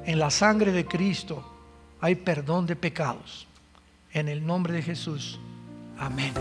[0.05, 1.51] en la sangre de Cristo,
[1.99, 3.47] hay perdón de pecados.
[4.13, 5.41] En el nombre de Jesús.
[5.99, 6.35] Amén.